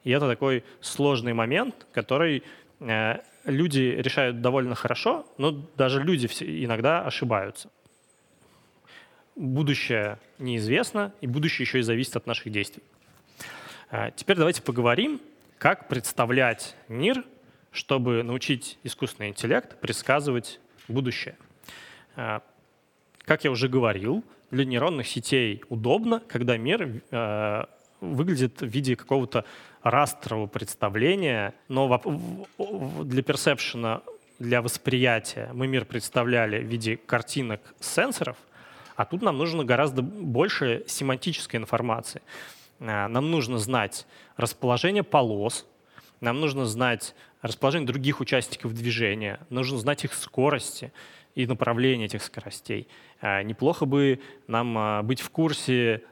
И 0.03 0.11
это 0.11 0.27
такой 0.27 0.63
сложный 0.79 1.33
момент, 1.33 1.87
который 1.91 2.43
а, 2.79 3.21
люди 3.45 3.95
решают 3.97 4.41
довольно 4.41 4.75
хорошо, 4.75 5.25
но 5.39 5.51
даже 5.51 6.03
люди 6.03 6.27
иногда 6.41 7.01
ошибаются 7.01 7.69
будущее 9.37 10.19
неизвестно, 10.39 11.13
и 11.21 11.27
будущее 11.27 11.65
еще 11.65 11.79
и 11.79 11.83
зависит 11.83 12.15
от 12.15 12.25
наших 12.25 12.51
действий. 12.51 12.83
А, 13.89 14.11
теперь 14.11 14.37
давайте 14.37 14.61
поговорим, 14.61 15.21
как 15.57 15.87
представлять 15.87 16.75
мир, 16.87 17.23
чтобы 17.71 18.23
научить 18.23 18.77
искусственный 18.83 19.29
интеллект 19.29 19.79
предсказывать 19.79 20.59
будущее. 20.87 21.37
А, 22.15 22.41
как 23.19 23.43
я 23.43 23.51
уже 23.51 23.69
говорил, 23.69 24.23
для 24.51 24.65
нейронных 24.65 25.07
сетей 25.07 25.63
удобно, 25.69 26.21
когда 26.27 26.57
мир 26.57 27.01
а, 27.11 27.69
выглядит 28.01 28.61
в 28.61 28.67
виде 28.67 28.95
какого-то 28.95 29.45
растрового 29.83 30.47
представления, 30.47 31.53
но 31.67 32.01
для 33.03 33.23
персепшена, 33.23 34.01
для 34.39 34.61
восприятия 34.61 35.49
мы 35.53 35.67
мир 35.67 35.85
представляли 35.85 36.59
в 36.59 36.67
виде 36.67 36.97
картинок 36.97 37.61
сенсоров, 37.79 38.37
а 38.97 39.05
тут 39.05 39.21
нам 39.21 39.37
нужно 39.37 39.63
гораздо 39.63 40.01
больше 40.01 40.83
семантической 40.87 41.59
информации. 41.59 42.21
Э, 42.79 43.07
нам 43.07 43.31
нужно 43.31 43.59
знать 43.59 44.07
расположение 44.35 45.03
полос, 45.03 45.67
нам 46.19 46.41
нужно 46.41 46.65
знать 46.65 47.15
расположение 47.43 47.87
других 47.87 48.19
участников 48.19 48.73
движения, 48.73 49.39
нужно 49.51 49.77
знать 49.77 50.03
их 50.03 50.13
скорости 50.13 50.91
и 51.35 51.45
направление 51.45 52.07
этих 52.07 52.23
скоростей. 52.23 52.87
Э, 53.21 53.43
неплохо 53.43 53.85
бы 53.85 54.19
нам 54.47 54.75
э, 54.77 55.03
быть 55.03 55.21
в 55.21 55.29
курсе 55.29 56.03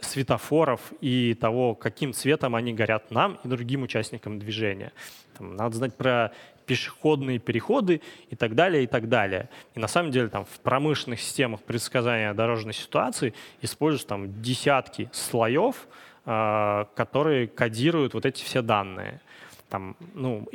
светофоров 0.00 0.92
и 1.00 1.34
того, 1.34 1.74
каким 1.74 2.12
цветом 2.12 2.54
они 2.54 2.72
горят 2.72 3.10
нам 3.10 3.40
и 3.42 3.48
другим 3.48 3.82
участникам 3.82 4.38
движения. 4.38 4.92
Там, 5.36 5.56
надо 5.56 5.74
знать 5.74 5.96
про 5.96 6.32
пешеходные 6.66 7.38
переходы 7.38 8.02
и 8.28 8.36
так 8.36 8.54
далее, 8.54 8.84
и 8.84 8.86
так 8.86 9.08
далее. 9.08 9.48
И 9.74 9.80
на 9.80 9.88
самом 9.88 10.10
деле 10.10 10.28
там 10.28 10.44
в 10.44 10.60
промышленных 10.60 11.20
системах 11.20 11.62
предсказания 11.62 12.34
дорожной 12.34 12.74
ситуации 12.74 13.34
используются 13.62 14.08
там 14.08 14.42
десятки 14.42 15.08
слоев, 15.12 15.86
а, 16.24 16.88
которые 16.94 17.46
кодируют 17.46 18.14
вот 18.14 18.26
эти 18.26 18.42
все 18.42 18.62
данные. 18.62 19.20
Там, 19.68 19.96
ну, 20.14 20.48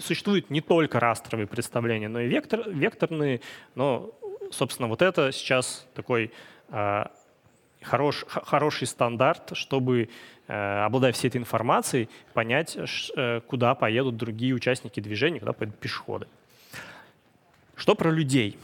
существуют 0.00 0.50
не 0.50 0.60
только 0.60 1.00
растровые 1.00 1.46
представления, 1.46 2.08
но 2.08 2.20
и 2.20 2.28
вектор, 2.28 2.68
векторные. 2.68 3.40
Но, 3.74 4.10
собственно, 4.50 4.88
вот 4.88 5.02
это 5.02 5.32
сейчас 5.32 5.86
такой 5.94 6.30
э, 6.68 7.04
хорош, 7.86 8.24
хороший 8.28 8.86
стандарт, 8.86 9.52
чтобы, 9.56 10.08
э, 10.48 10.84
обладая 10.84 11.12
всей 11.12 11.28
этой 11.28 11.38
информацией, 11.38 12.08
понять, 12.34 12.76
э, 13.16 13.40
куда 13.46 13.74
поедут 13.74 14.16
другие 14.16 14.54
участники 14.54 15.00
движения, 15.00 15.40
куда 15.40 15.52
поедут 15.52 15.78
пешеходы. 15.78 16.26
Что 17.76 17.94
про 17.94 18.10
людей? 18.10 18.58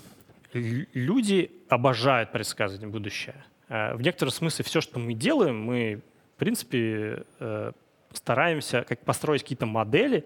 Люди 0.53 1.51
обожают 1.69 2.33
предсказывать 2.33 2.85
будущее. 2.87 3.35
Э, 3.69 3.95
в 3.95 4.03
некотором 4.03 4.33
смысле 4.33 4.65
все, 4.65 4.81
что 4.81 4.99
мы 4.99 5.15
делаем, 5.15 5.63
мы, 5.63 6.03
в 6.37 6.39
принципе, 6.39 7.25
э, 7.41 7.73
стараемся 8.13 8.85
как 8.89 9.01
построить 9.01 9.43
какие-то 9.43 9.67
модели, 9.67 10.25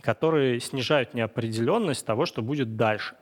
которые 0.00 0.60
снижают 0.60 1.14
неопределенность 1.14 2.06
того, 2.06 2.26
что 2.26 2.42
будет 2.42 2.76
дальше. 2.76 3.14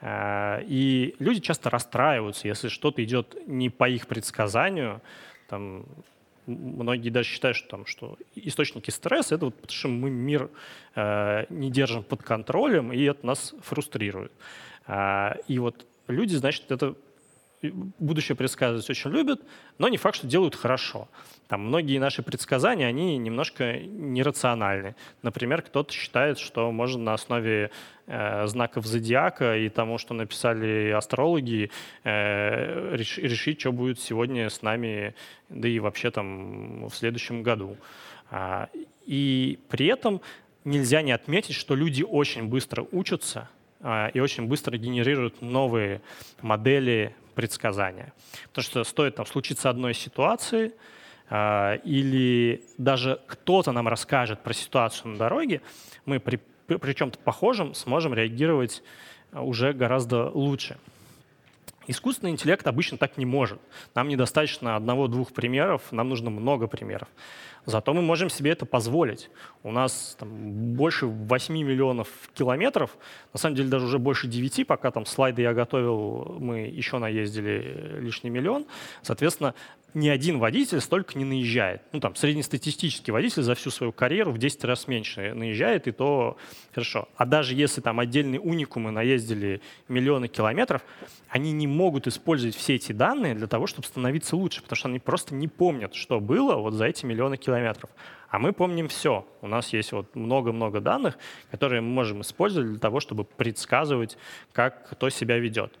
Э, 0.00 0.62
и 0.66 1.14
люди 1.18 1.40
часто 1.40 1.70
расстраиваются, 1.70 2.48
если 2.48 2.68
что-то 2.68 3.02
идет 3.04 3.36
не 3.46 3.70
по 3.70 3.88
их 3.88 4.06
предсказанию. 4.06 5.00
Там, 5.48 5.84
многие 6.46 7.10
даже 7.10 7.28
считают, 7.28 7.56
что, 7.56 7.68
там, 7.68 7.86
что 7.86 8.18
источники 8.34 8.90
стресса— 8.90 9.34
это 9.36 9.46
вот 9.46 9.54
потому, 9.54 9.72
что 9.72 9.88
мы 9.88 10.10
мир 10.10 10.50
э, 10.94 11.46
не 11.48 11.70
держим 11.70 12.02
под 12.02 12.22
контролем, 12.22 12.92
и 12.92 13.02
это 13.02 13.26
нас 13.26 13.54
фрустрирует. 13.62 14.32
Э, 14.86 15.34
и 15.48 15.58
вот 15.58 15.86
люди, 16.08 16.36
значит, 16.36 16.70
это 16.70 16.94
будущее 17.72 18.36
предсказывать 18.36 18.88
очень 18.88 19.10
любят, 19.10 19.40
но 19.78 19.88
не 19.88 19.96
факт, 19.96 20.16
что 20.16 20.26
делают 20.26 20.54
хорошо. 20.54 21.08
Там 21.48 21.66
многие 21.66 21.98
наши 21.98 22.22
предсказания, 22.22 22.86
они 22.86 23.18
немножко 23.18 23.78
нерациональны. 23.78 24.96
Например, 25.22 25.62
кто-то 25.62 25.92
считает, 25.92 26.38
что 26.38 26.72
можно 26.72 27.02
на 27.02 27.14
основе 27.14 27.70
э, 28.06 28.46
знаков 28.46 28.86
зодиака 28.86 29.56
и 29.56 29.68
тому, 29.68 29.98
что 29.98 30.14
написали 30.14 30.90
астрологи, 30.90 31.70
э, 32.04 32.96
реш, 32.96 33.18
решить, 33.18 33.60
что 33.60 33.72
будет 33.72 34.00
сегодня 34.00 34.48
с 34.48 34.62
нами, 34.62 35.14
да 35.48 35.68
и 35.68 35.78
вообще 35.78 36.10
там 36.10 36.86
в 36.86 36.94
следующем 36.94 37.42
году. 37.42 37.76
А, 38.30 38.68
и 39.06 39.58
при 39.68 39.86
этом 39.86 40.20
нельзя 40.64 41.02
не 41.02 41.12
отметить, 41.12 41.54
что 41.54 41.74
люди 41.74 42.02
очень 42.02 42.44
быстро 42.44 42.86
учатся 42.90 43.48
а, 43.80 44.08
и 44.08 44.20
очень 44.20 44.46
быстро 44.46 44.76
генерируют 44.76 45.42
новые 45.42 46.00
модели 46.40 47.14
предсказания. 47.34 48.12
Потому 48.48 48.64
что 48.64 48.84
стоит 48.84 49.16
там 49.16 49.26
случиться 49.26 49.70
одной 49.70 49.94
ситуации, 49.94 50.72
э, 51.30 51.78
или 51.84 52.64
даже 52.78 53.20
кто-то 53.26 53.72
нам 53.72 53.88
расскажет 53.88 54.42
про 54.42 54.52
ситуацию 54.52 55.12
на 55.12 55.18
дороге, 55.18 55.60
мы 56.06 56.20
при, 56.20 56.40
при 56.66 56.92
чем-то 56.92 57.18
похожем 57.18 57.74
сможем 57.74 58.14
реагировать 58.14 58.82
уже 59.32 59.72
гораздо 59.72 60.30
лучше. 60.30 60.76
Искусственный 61.86 62.32
интеллект 62.32 62.66
обычно 62.66 62.98
так 62.98 63.16
не 63.18 63.26
может. 63.26 63.60
Нам 63.94 64.08
недостаточно 64.08 64.76
одного-двух 64.76 65.32
примеров, 65.32 65.82
нам 65.90 66.08
нужно 66.08 66.30
много 66.30 66.66
примеров. 66.66 67.08
Зато 67.66 67.94
мы 67.94 68.02
можем 68.02 68.28
себе 68.28 68.50
это 68.50 68.66
позволить. 68.66 69.30
У 69.62 69.70
нас 69.70 70.16
там, 70.18 70.28
больше 70.74 71.06
8 71.06 71.54
миллионов 71.54 72.08
километров, 72.34 72.96
на 73.32 73.38
самом 73.38 73.56
деле 73.56 73.68
даже 73.68 73.86
уже 73.86 73.98
больше 73.98 74.26
9, 74.26 74.66
пока 74.66 74.90
там 74.90 75.06
слайды 75.06 75.42
я 75.42 75.54
готовил, 75.54 76.36
мы 76.38 76.60
еще 76.60 76.98
наездили 76.98 77.98
лишний 78.00 78.30
миллион. 78.30 78.66
Соответственно, 79.02 79.54
ни 79.94 80.08
один 80.08 80.38
водитель 80.38 80.80
столько 80.80 81.16
не 81.16 81.24
наезжает. 81.24 81.82
Ну, 81.92 82.00
там, 82.00 82.16
среднестатистический 82.16 83.12
водитель 83.12 83.42
за 83.42 83.54
всю 83.54 83.70
свою 83.70 83.92
карьеру 83.92 84.32
в 84.32 84.38
10 84.38 84.64
раз 84.64 84.88
меньше 84.88 85.32
наезжает, 85.34 85.86
и 85.86 85.92
то 85.92 86.36
хорошо. 86.72 87.08
А 87.16 87.24
даже 87.24 87.54
если 87.54 87.80
там 87.80 88.00
отдельные 88.00 88.40
уникумы 88.40 88.90
наездили 88.90 89.62
миллионы 89.88 90.28
километров, 90.28 90.82
они 91.28 91.52
не 91.52 91.66
могут 91.66 92.06
использовать 92.06 92.56
все 92.56 92.74
эти 92.74 92.92
данные 92.92 93.34
для 93.34 93.46
того, 93.46 93.66
чтобы 93.66 93.86
становиться 93.86 94.36
лучше, 94.36 94.62
потому 94.62 94.76
что 94.76 94.88
они 94.88 94.98
просто 94.98 95.34
не 95.34 95.48
помнят, 95.48 95.94
что 95.94 96.20
было 96.20 96.56
вот 96.56 96.74
за 96.74 96.86
эти 96.86 97.06
миллионы 97.06 97.36
километров. 97.36 97.90
А 98.28 98.40
мы 98.40 98.52
помним 98.52 98.88
все. 98.88 99.24
У 99.42 99.46
нас 99.46 99.72
есть 99.72 99.92
вот 99.92 100.16
много-много 100.16 100.80
данных, 100.80 101.16
которые 101.52 101.80
мы 101.82 101.88
можем 101.90 102.22
использовать 102.22 102.68
для 102.68 102.80
того, 102.80 102.98
чтобы 102.98 103.22
предсказывать, 103.22 104.18
как 104.52 104.90
кто 104.90 105.08
себя 105.08 105.38
ведет. 105.38 105.72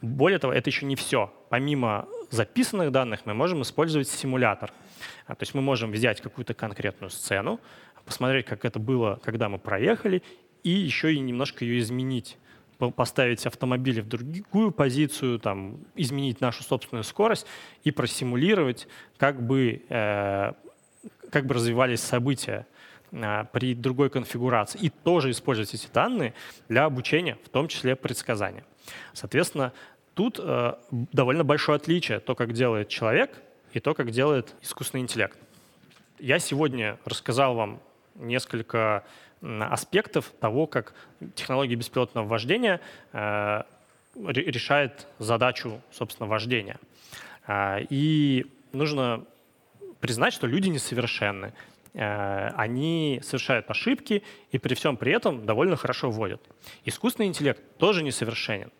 Более 0.00 0.38
того, 0.38 0.52
это 0.52 0.70
еще 0.70 0.86
не 0.86 0.96
все. 0.96 1.32
Помимо 1.48 2.06
записанных 2.30 2.92
данных 2.92 3.20
мы 3.24 3.34
можем 3.34 3.62
использовать 3.62 4.08
симулятор. 4.08 4.72
А, 5.26 5.34
то 5.34 5.42
есть 5.42 5.54
мы 5.54 5.60
можем 5.60 5.90
взять 5.90 6.20
какую-то 6.20 6.54
конкретную 6.54 7.10
сцену, 7.10 7.60
посмотреть, 8.04 8.46
как 8.46 8.64
это 8.64 8.78
было, 8.78 9.20
когда 9.22 9.48
мы 9.48 9.58
проехали, 9.58 10.22
и 10.62 10.70
еще 10.70 11.14
и 11.14 11.18
немножко 11.18 11.64
ее 11.64 11.78
изменить 11.80 12.38
поставить 12.94 13.44
автомобили 13.44 14.00
в 14.00 14.08
другую 14.08 14.70
позицию, 14.70 15.40
там, 15.40 15.78
изменить 15.96 16.40
нашу 16.40 16.62
собственную 16.62 17.02
скорость 17.02 17.44
и 17.82 17.90
просимулировать, 17.90 18.86
как 19.16 19.42
бы, 19.42 19.82
э, 19.88 20.52
как 21.30 21.46
бы 21.46 21.54
развивались 21.54 22.00
события 22.00 22.66
э, 23.10 23.44
при 23.52 23.74
другой 23.74 24.10
конфигурации. 24.10 24.78
И 24.78 24.90
тоже 24.90 25.32
использовать 25.32 25.74
эти 25.74 25.88
данные 25.92 26.34
для 26.68 26.84
обучения, 26.84 27.36
в 27.44 27.48
том 27.48 27.66
числе 27.66 27.96
предсказания. 27.96 28.64
Соответственно, 29.12 29.72
тут 30.14 30.38
э, 30.42 30.74
довольно 30.90 31.44
большое 31.44 31.76
отличие, 31.76 32.20
то, 32.20 32.34
как 32.34 32.52
делает 32.52 32.88
человек, 32.88 33.30
и 33.72 33.80
то, 33.80 33.94
как 33.94 34.10
делает 34.10 34.54
искусственный 34.62 35.02
интеллект. 35.02 35.38
Я 36.18 36.38
сегодня 36.38 36.98
рассказал 37.04 37.54
вам 37.54 37.80
несколько 38.16 39.04
аспектов 39.40 40.32
того, 40.40 40.66
как 40.66 40.94
технология 41.34 41.76
беспилотного 41.76 42.26
вождения 42.26 42.80
э, 43.12 43.62
решает 44.16 45.06
задачу, 45.18 45.80
собственно, 45.92 46.28
вождения. 46.28 46.78
Э, 47.46 47.78
и 47.88 48.46
нужно 48.72 49.24
признать, 50.00 50.32
что 50.32 50.46
люди 50.46 50.68
несовершенны. 50.68 51.52
Э, 51.94 52.48
они 52.56 53.20
совершают 53.22 53.70
ошибки 53.70 54.24
и 54.50 54.58
при 54.58 54.74
всем 54.74 54.96
при 54.96 55.12
этом 55.12 55.46
довольно 55.46 55.76
хорошо 55.76 56.10
вводят. 56.10 56.42
Искусственный 56.84 57.28
интеллект 57.28 57.62
тоже 57.78 58.02
несовершенен 58.02 58.72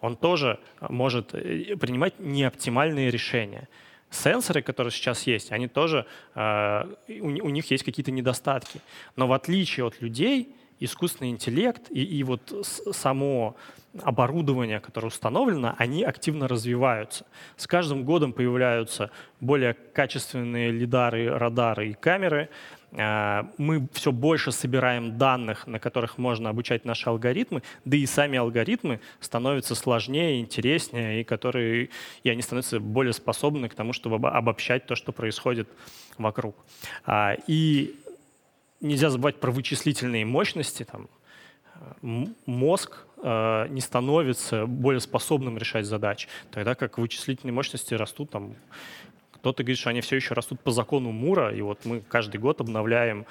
он 0.00 0.16
тоже 0.16 0.58
может 0.80 1.34
э, 1.34 1.76
принимать 1.76 2.18
неоптимальные 2.18 3.10
решения. 3.10 3.68
Сенсоры, 4.10 4.62
которые 4.62 4.90
сейчас 4.90 5.26
есть, 5.26 5.52
они 5.52 5.68
тоже, 5.68 6.04
э, 6.34 6.84
у 7.20 7.50
них 7.50 7.70
есть 7.70 7.84
какие-то 7.84 8.10
недостатки. 8.10 8.80
Но 9.16 9.26
в 9.26 9.32
отличие 9.32 9.86
от 9.86 10.00
людей, 10.00 10.54
искусственный 10.80 11.30
интеллект 11.30 11.90
и, 11.90 12.02
и 12.02 12.22
вот 12.24 12.66
само 12.92 13.56
оборудование, 14.02 14.80
которое 14.80 15.08
установлено, 15.08 15.74
они 15.78 16.04
активно 16.04 16.48
развиваются. 16.48 17.26
С 17.56 17.66
каждым 17.66 18.04
годом 18.04 18.32
появляются 18.32 19.10
более 19.40 19.74
качественные 19.74 20.70
лидары, 20.70 21.28
радары 21.28 21.90
и 21.90 21.94
камеры. 21.94 22.48
Э, 22.92 23.44
мы 23.58 23.88
все 23.92 24.12
больше 24.12 24.52
собираем 24.52 25.18
данных, 25.18 25.66
на 25.66 25.78
которых 25.80 26.18
можно 26.18 26.50
обучать 26.50 26.84
наши 26.84 27.08
алгоритмы, 27.08 27.62
да 27.84 27.96
и 27.96 28.06
сами 28.06 28.38
алгоритмы 28.38 29.00
становятся 29.18 29.74
сложнее, 29.74 30.40
интереснее, 30.40 31.20
и, 31.20 31.24
которые, 31.24 31.90
и 32.22 32.30
они 32.30 32.42
становятся 32.42 32.78
более 32.78 33.12
способны 33.12 33.68
к 33.68 33.74
тому, 33.74 33.92
чтобы 33.92 34.28
обобщать 34.28 34.86
то, 34.86 34.94
что 34.94 35.12
происходит 35.12 35.68
вокруг. 36.16 36.56
А, 37.04 37.36
и 37.48 37.96
нельзя 38.80 39.10
забывать 39.10 39.40
про 39.40 39.50
вычислительные 39.50 40.24
мощности. 40.24 40.84
Там, 40.84 41.08
мозг 42.46 43.06
э, 43.22 43.66
не 43.68 43.80
становится 43.80 44.66
более 44.66 45.00
способным 45.00 45.58
решать 45.58 45.86
задачи, 45.86 46.28
тогда 46.50 46.74
как 46.74 46.98
вычислительные 46.98 47.54
мощности 47.54 47.94
растут 47.94 48.30
там, 48.30 48.54
Кто-то 49.40 49.62
говорит, 49.62 49.78
что 49.78 49.88
они 49.88 50.02
все 50.02 50.16
еще 50.16 50.34
растут 50.34 50.60
по 50.60 50.70
закону 50.70 51.12
Мура, 51.12 51.54
и 51.54 51.62
вот 51.62 51.86
мы 51.86 52.00
каждый 52.00 52.36
год 52.36 52.60
обновляем 52.60 53.24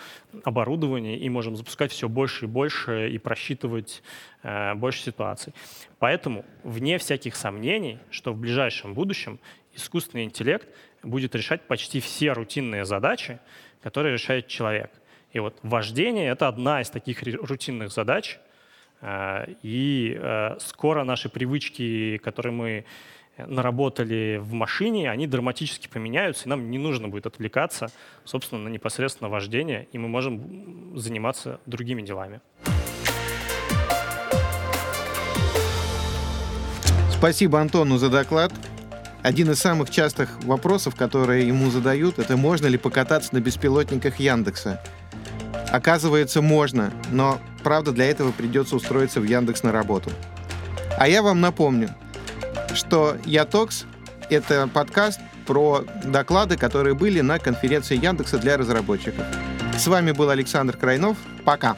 оборудование 0.44 1.20
и 1.20 1.30
можем 1.30 1.56
запускать 1.56 1.92
все 1.92 2.10
больше 2.10 2.46
и 2.46 2.48
больше 2.48 3.10
и 3.12 3.20
просчитывать 3.20 4.02
э, 4.42 4.74
больше 4.74 5.04
ситуаций. 5.04 5.54
Поэтому, 6.00 6.46
вне 6.64 6.98
всяких 6.98 7.36
сомнений, 7.36 8.00
что 8.10 8.34
в 8.34 8.38
ближайшем 8.38 8.96
будущем 8.96 9.40
искусственный 9.76 10.24
интеллект 10.24 10.68
будет 11.04 11.36
решать 11.36 11.68
почти 11.68 12.00
все 12.00 12.34
рутинные 12.34 12.86
задачи, 12.86 13.40
которые 13.84 14.14
решает 14.14 14.48
человек. 14.48 14.92
И 15.32 15.40
вот 15.40 15.58
вождение— 15.64 16.30
это 16.32 16.48
одна 16.48 16.82
из 16.82 16.90
таких 16.90 17.22
рутинных 17.24 17.92
задач, 17.92 18.40
э, 19.02 19.54
и 19.62 20.18
э, 20.20 20.58
скоро 20.60 21.04
наши 21.04 21.30
привычки, 21.30 22.18
которые 22.18 22.54
мы 22.54 22.86
наработали 23.48 24.38
в 24.42 24.54
машине, 24.54 25.10
они 25.10 25.28
драматически 25.28 25.88
поменяются, 25.88 26.46
и 26.46 26.50
нам 26.50 26.70
не 26.70 26.78
нужно 26.78 27.08
будет 27.08 27.26
отвлекаться, 27.26 27.88
собственно, 28.26 28.64
на 28.64 28.70
непосредственно 28.70 29.30
вождение, 29.30 29.88
и 29.92 29.98
мы 29.98 30.08
можем 30.08 30.98
заниматься 30.98 31.60
другими 31.66 32.02
делами. 32.02 32.42
Спасибо 37.12 37.60
Антону 37.60 37.98
за 37.98 38.10
доклад. 38.10 38.54
Один 39.22 39.52
из 39.52 39.60
самых 39.60 39.90
частых 39.90 40.42
вопросов, 40.44 40.96
которые 40.96 41.46
ему 41.46 41.70
задают, 41.70 42.20
это 42.20 42.38
можно 42.38 42.68
ли 42.68 42.78
покататься 42.78 43.36
на 43.36 43.42
беспилотниках 43.42 44.22
Яндекса. 44.22 44.82
Оказывается, 45.72 46.42
можно, 46.42 46.92
но, 47.12 47.40
правда, 47.64 47.92
для 47.92 48.06
этого 48.06 48.32
придется 48.32 48.76
устроиться 48.76 49.22
в 49.22 49.24
Яндекс 49.24 49.64
на 49.64 49.72
работу. 49.72 50.12
А 50.98 51.08
я 51.08 51.22
вам 51.22 51.42
напомню, 51.42 51.90
что 52.74 53.16
Ятокс— 53.26 53.86
это 54.30 54.68
подкаст 54.68 55.20
про 55.46 55.84
доклады, 56.04 56.58
которые 56.58 56.96
были 56.96 57.22
на 57.22 57.40
конференции 57.40 57.96
Яндекса 57.96 58.38
для 58.38 58.58
разработчиков. 58.58 59.26
С 59.78 59.88
вами 59.88 60.12
был 60.12 60.30
Александр 60.30 60.76
Крайнов. 60.76 61.18
Пока! 61.46 61.78